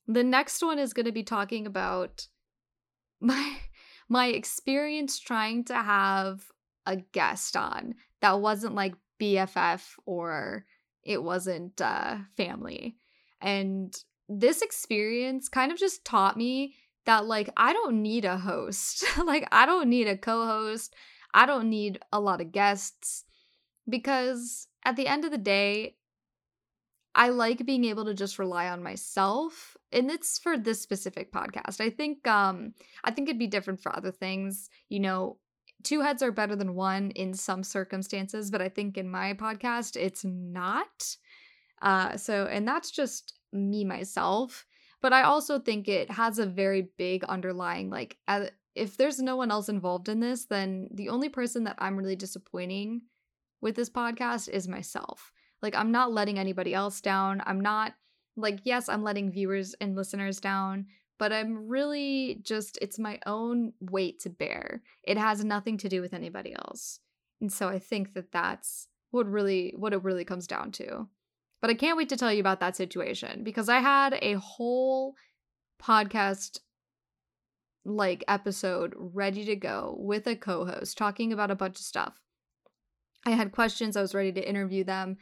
the 0.07 0.25
next 0.25 0.63
one 0.63 0.79
is 0.79 0.93
gonna 0.93 1.13
be 1.13 1.23
talking 1.23 1.67
about 1.67 2.27
my 3.21 3.59
my 4.09 4.27
experience 4.29 5.19
trying 5.19 5.65
to 5.65 5.75
have 5.75 6.43
a 6.87 6.97
guest 6.97 7.57
on 7.57 7.95
that 8.21 8.41
wasn't 8.41 8.75
like 8.75 8.95
BFF 9.21 9.95
or 10.07 10.65
it 11.05 11.23
wasn't 11.23 11.81
uh, 11.81 12.19
family. 12.37 12.97
And 13.41 13.95
this 14.29 14.63
experience 14.63 15.49
kind 15.49 15.73
of 15.73 15.79
just 15.79 16.05
taught 16.05 16.37
me 16.37 16.75
that 17.07 17.25
like 17.25 17.49
I 17.57 17.73
don't 17.73 18.03
need 18.03 18.25
a 18.25 18.37
host. 18.37 19.05
like 19.25 19.49
I 19.51 19.67
don't 19.67 19.89
need 19.89 20.09
a 20.09 20.17
co-host. 20.17 20.95
I 21.33 21.47
don't 21.47 21.71
need 21.71 21.99
a 22.13 22.21
lot 22.21 22.41
of 22.41 22.53
guests 22.53 23.25
because 23.89 24.69
at 24.85 24.97
the 24.97 25.07
end 25.07 25.25
of 25.25 25.31
the 25.31 25.39
day 25.39 25.97
I 27.15 27.31
like 27.31 27.65
being 27.65 27.85
able 27.85 28.05
to 28.05 28.15
just 28.15 28.39
rely 28.39 28.69
on 28.69 28.83
myself 28.83 29.77
and 29.91 30.11
it's 30.11 30.39
for 30.39 30.59
this 30.59 30.83
specific 30.83 31.33
podcast. 31.33 31.81
I 31.81 31.89
think 31.89 32.27
um 32.27 32.75
I 33.05 33.11
think 33.11 33.29
it'd 33.29 33.39
be 33.39 33.47
different 33.47 33.81
for 33.81 33.97
other 33.97 34.13
things. 34.13 34.69
You 34.91 35.01
know, 35.01 35.39
two 35.83 36.03
heads 36.03 36.23
are 36.23 36.31
better 36.31 36.57
than 36.57 36.75
one 36.75 37.11
in 37.13 37.33
some 37.33 37.65
circumstances, 37.65 38.51
but 38.51 38.61
I 38.61 38.69
think 38.69 38.99
in 38.99 39.11
my 39.11 39.33
podcast 39.33 39.97
it's 39.97 40.25
not. 40.25 41.17
Uh 41.81 42.19
so 42.19 42.45
and 42.45 42.69
that's 42.69 42.91
just 42.91 43.38
me 43.53 43.85
myself, 43.85 44.67
but 45.01 45.13
I 45.13 45.23
also 45.23 45.59
think 45.59 45.89
it 45.89 46.11
has 46.11 46.39
a 46.39 46.47
very 46.47 46.89
big 46.97 47.25
underlying 47.25 47.91
like 47.91 48.19
if 48.75 48.97
there's 48.97 49.19
no 49.19 49.37
one 49.37 49.51
else 49.51 49.69
involved 49.69 50.09
in 50.09 50.21
this, 50.21 50.47
then 50.47 50.89
the 50.93 51.09
only 51.09 51.29
person 51.29 51.65
that 51.65 51.77
I'm 51.79 51.97
really 51.97 52.17
disappointing 52.17 53.03
with 53.61 53.75
this 53.75 53.91
podcast 53.91 54.49
is 54.49 54.69
myself. 54.69 55.33
Like 55.63 55.75
I'm 55.75 55.91
not 55.91 56.13
letting 56.13 56.39
anybody 56.39 56.75
else 56.75 57.01
down. 57.01 57.43
I'm 57.45 57.61
not 57.61 57.95
like 58.37 58.61
yes, 58.65 58.89
I'm 58.89 59.03
letting 59.03 59.33
viewers 59.33 59.75
and 59.81 59.97
listeners 59.97 60.39
down, 60.39 60.87
but 61.19 61.33
I'm 61.33 61.67
really 61.67 62.39
just, 62.43 62.79
it's 62.81 62.99
my 62.99 63.19
own 63.27 63.73
weight 63.81 64.21
to 64.21 64.31
bear. 64.31 64.83
It 65.03 65.19
has 65.19 65.45
nothing 65.45 65.77
to 65.79 65.89
do 65.89 66.01
with 66.01 66.15
anybody 66.15 66.55
else. 66.55 67.01
And 67.41 67.53
so 67.53 67.69
I 67.69 67.81
think 67.81 68.15
that 68.15 68.31
that's 68.31 68.87
what 69.11 69.27
really, 69.27 69.75
what 69.77 69.93
it 69.93 70.05
really 70.05 70.25
comes 70.25 70.47
down 70.47 70.71
to. 70.73 71.09
But 71.61 71.71
I 71.71 71.75
can't 71.75 71.97
wait 71.97 72.09
to 72.11 72.17
tell 72.17 72.33
you 72.33 72.41
about 72.41 72.61
that 72.61 72.77
situation 72.77 73.43
because 73.43 73.69
I 73.69 73.81
had 73.81 74.19
a 74.23 74.35
whole 74.35 75.15
podcast 75.83 76.61
like 77.85 78.23
episode 78.29 78.95
ready 78.97 79.45
to 79.47 79.57
go 79.57 79.97
with 79.99 80.27
a 80.27 80.37
co 80.37 80.65
host 80.65 80.99
talking 80.99 81.33
about 81.33 81.51
a 81.51 81.57
bunch 81.57 81.79
of 81.79 81.85
stuff. 81.85 82.21
I 83.27 83.31
had 83.31 83.53
questions, 83.53 83.97
I 83.97 84.03
was 84.03 84.15
ready 84.15 84.33
to 84.33 84.49
interview 84.49 84.85
them. 84.85 85.17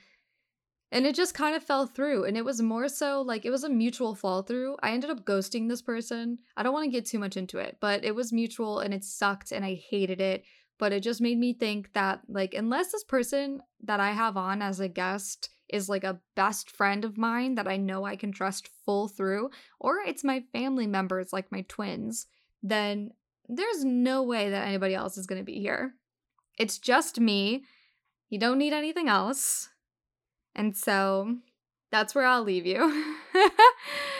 And 0.92 1.04
it 1.04 1.16
just 1.16 1.34
kind 1.34 1.56
of 1.56 1.64
fell 1.64 1.86
through. 1.86 2.24
And 2.24 2.36
it 2.36 2.44
was 2.44 2.62
more 2.62 2.88
so 2.88 3.22
like 3.22 3.44
it 3.44 3.50
was 3.50 3.64
a 3.64 3.68
mutual 3.68 4.14
fall 4.14 4.42
through. 4.42 4.76
I 4.82 4.92
ended 4.92 5.10
up 5.10 5.24
ghosting 5.24 5.68
this 5.68 5.82
person. 5.82 6.38
I 6.56 6.62
don't 6.62 6.72
want 6.72 6.84
to 6.84 6.90
get 6.90 7.06
too 7.06 7.18
much 7.18 7.36
into 7.36 7.58
it, 7.58 7.78
but 7.80 8.04
it 8.04 8.14
was 8.14 8.32
mutual 8.32 8.80
and 8.80 8.94
it 8.94 9.04
sucked 9.04 9.52
and 9.52 9.64
I 9.64 9.74
hated 9.90 10.20
it. 10.20 10.44
But 10.78 10.92
it 10.92 11.02
just 11.02 11.22
made 11.22 11.38
me 11.38 11.54
think 11.54 11.94
that, 11.94 12.20
like, 12.28 12.52
unless 12.52 12.92
this 12.92 13.02
person 13.02 13.62
that 13.84 13.98
I 13.98 14.12
have 14.12 14.36
on 14.36 14.60
as 14.60 14.78
a 14.78 14.88
guest 14.88 15.48
is 15.68 15.88
like 15.88 16.04
a 16.04 16.20
best 16.34 16.70
friend 16.70 17.04
of 17.04 17.18
mine 17.18 17.56
that 17.56 17.68
I 17.68 17.76
know 17.76 18.04
I 18.04 18.16
can 18.16 18.32
trust 18.32 18.68
full 18.84 19.08
through, 19.08 19.50
or 19.80 19.98
it's 19.98 20.24
my 20.24 20.44
family 20.52 20.86
members 20.86 21.32
like 21.32 21.50
my 21.52 21.64
twins, 21.68 22.26
then 22.62 23.10
there's 23.48 23.84
no 23.84 24.22
way 24.22 24.50
that 24.50 24.66
anybody 24.66 24.94
else 24.94 25.16
is 25.16 25.26
going 25.26 25.40
to 25.40 25.44
be 25.44 25.60
here. 25.60 25.94
It's 26.58 26.78
just 26.78 27.20
me. 27.20 27.64
You 28.28 28.38
don't 28.38 28.58
need 28.58 28.72
anything 28.72 29.08
else. 29.08 29.68
And 30.54 30.76
so 30.76 31.36
that's 31.92 32.14
where 32.14 32.26
I'll 32.26 32.42
leave 32.42 32.66
you. 32.66 33.14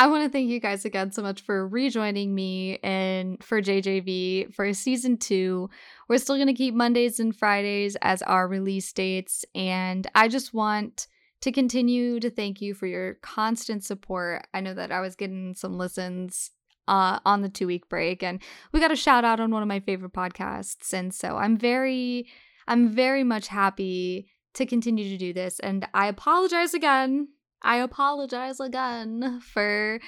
I 0.00 0.06
want 0.06 0.24
to 0.24 0.30
thank 0.30 0.48
you 0.48 0.60
guys 0.60 0.86
again 0.86 1.12
so 1.12 1.20
much 1.20 1.42
for 1.42 1.68
rejoining 1.68 2.34
me 2.34 2.78
and 2.82 3.44
for 3.44 3.60
JJV 3.60 4.54
for 4.54 4.72
season 4.72 5.18
two. 5.18 5.68
We're 6.08 6.16
still 6.16 6.36
going 6.36 6.46
to 6.46 6.54
keep 6.54 6.72
Mondays 6.72 7.20
and 7.20 7.36
Fridays 7.36 7.98
as 8.00 8.22
our 8.22 8.48
release 8.48 8.90
dates. 8.94 9.44
And 9.54 10.06
I 10.14 10.28
just 10.28 10.54
want 10.54 11.06
to 11.42 11.52
continue 11.52 12.18
to 12.18 12.30
thank 12.30 12.62
you 12.62 12.72
for 12.72 12.86
your 12.86 13.18
constant 13.20 13.84
support. 13.84 14.46
I 14.54 14.62
know 14.62 14.72
that 14.72 14.90
I 14.90 15.00
was 15.00 15.16
getting 15.16 15.54
some 15.54 15.76
listens 15.76 16.50
uh, 16.88 17.18
on 17.26 17.42
the 17.42 17.50
two 17.50 17.66
week 17.66 17.90
break, 17.90 18.22
and 18.22 18.40
we 18.72 18.80
got 18.80 18.90
a 18.90 18.96
shout 18.96 19.26
out 19.26 19.38
on 19.38 19.50
one 19.50 19.60
of 19.60 19.68
my 19.68 19.80
favorite 19.80 20.14
podcasts. 20.14 20.94
And 20.94 21.12
so 21.12 21.36
I'm 21.36 21.58
very, 21.58 22.26
I'm 22.66 22.88
very 22.88 23.22
much 23.22 23.48
happy 23.48 24.30
to 24.54 24.64
continue 24.64 25.10
to 25.10 25.18
do 25.18 25.34
this. 25.34 25.60
And 25.60 25.86
I 25.92 26.06
apologize 26.06 26.72
again. 26.72 27.28
I 27.62 27.76
apologize 27.76 28.60
again 28.60 29.40
for 29.52 30.00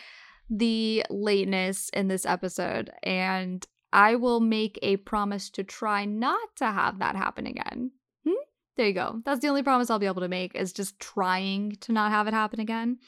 the 0.51 1.05
lateness 1.11 1.89
in 1.91 2.09
this 2.09 2.27
episode. 2.27 2.91
And 3.03 3.67
I 3.93 4.15
will 4.15 4.41
make 4.41 4.79
a 4.83 4.97
promise 4.99 5.51
to 5.51 5.65
try 5.65 6.05
not 6.05 6.57
to 6.57 6.67
have 6.67 6.99
that 6.99 7.17
happen 7.17 7.47
again. 7.47 7.93
Hmm? 8.25 8.33
There 8.77 8.87
you 8.87 8.95
go. 8.95 9.21
That's 9.25 9.41
the 9.41 9.49
only 9.49 9.63
promise 9.63 9.91
I'll 9.91 9.99
be 9.99 10.07
able 10.07 10.23
to 10.23 10.29
make 10.29 10.55
is 10.55 10.73
just 10.73 10.99
trying 10.99 11.77
to 11.81 11.93
not 11.93 12.11
have 12.11 12.27
it 12.27 12.35
happen 12.35 12.61
again. 12.61 12.99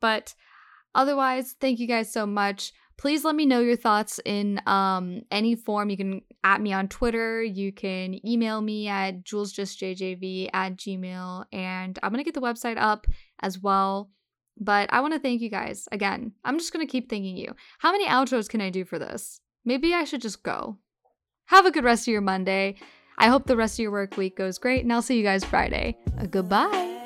But 0.00 0.34
otherwise, 0.94 1.56
thank 1.60 1.80
you 1.80 1.88
guys 1.88 2.12
so 2.12 2.26
much 2.26 2.72
please 2.98 3.24
let 3.24 3.34
me 3.34 3.46
know 3.46 3.60
your 3.60 3.76
thoughts 3.76 4.20
in 4.24 4.60
um, 4.66 5.22
any 5.30 5.54
form. 5.54 5.88
You 5.88 5.96
can 5.96 6.22
at 6.44 6.60
me 6.60 6.72
on 6.72 6.88
Twitter. 6.88 7.42
You 7.42 7.72
can 7.72 8.26
email 8.26 8.60
me 8.60 8.88
at 8.88 9.24
julesjustjjv 9.24 10.50
at 10.52 10.76
gmail. 10.76 11.44
And 11.52 11.98
I'm 12.02 12.10
going 12.12 12.22
to 12.22 12.30
get 12.30 12.34
the 12.34 12.46
website 12.46 12.76
up 12.76 13.06
as 13.40 13.58
well. 13.58 14.10
But 14.60 14.92
I 14.92 15.00
want 15.00 15.14
to 15.14 15.20
thank 15.20 15.40
you 15.40 15.48
guys 15.48 15.88
again. 15.92 16.32
I'm 16.44 16.58
just 16.58 16.72
going 16.72 16.84
to 16.84 16.90
keep 16.90 17.08
thanking 17.08 17.36
you. 17.36 17.54
How 17.78 17.92
many 17.92 18.06
outros 18.06 18.48
can 18.48 18.60
I 18.60 18.70
do 18.70 18.84
for 18.84 18.98
this? 18.98 19.40
Maybe 19.64 19.94
I 19.94 20.04
should 20.04 20.20
just 20.20 20.42
go. 20.42 20.78
Have 21.46 21.64
a 21.64 21.70
good 21.70 21.84
rest 21.84 22.08
of 22.08 22.12
your 22.12 22.20
Monday. 22.20 22.74
I 23.16 23.28
hope 23.28 23.46
the 23.46 23.56
rest 23.56 23.76
of 23.76 23.82
your 23.82 23.92
work 23.92 24.16
week 24.16 24.36
goes 24.36 24.58
great, 24.58 24.82
and 24.82 24.92
I'll 24.92 25.02
see 25.02 25.16
you 25.16 25.24
guys 25.24 25.44
Friday. 25.44 25.96
Goodbye. 26.30 26.97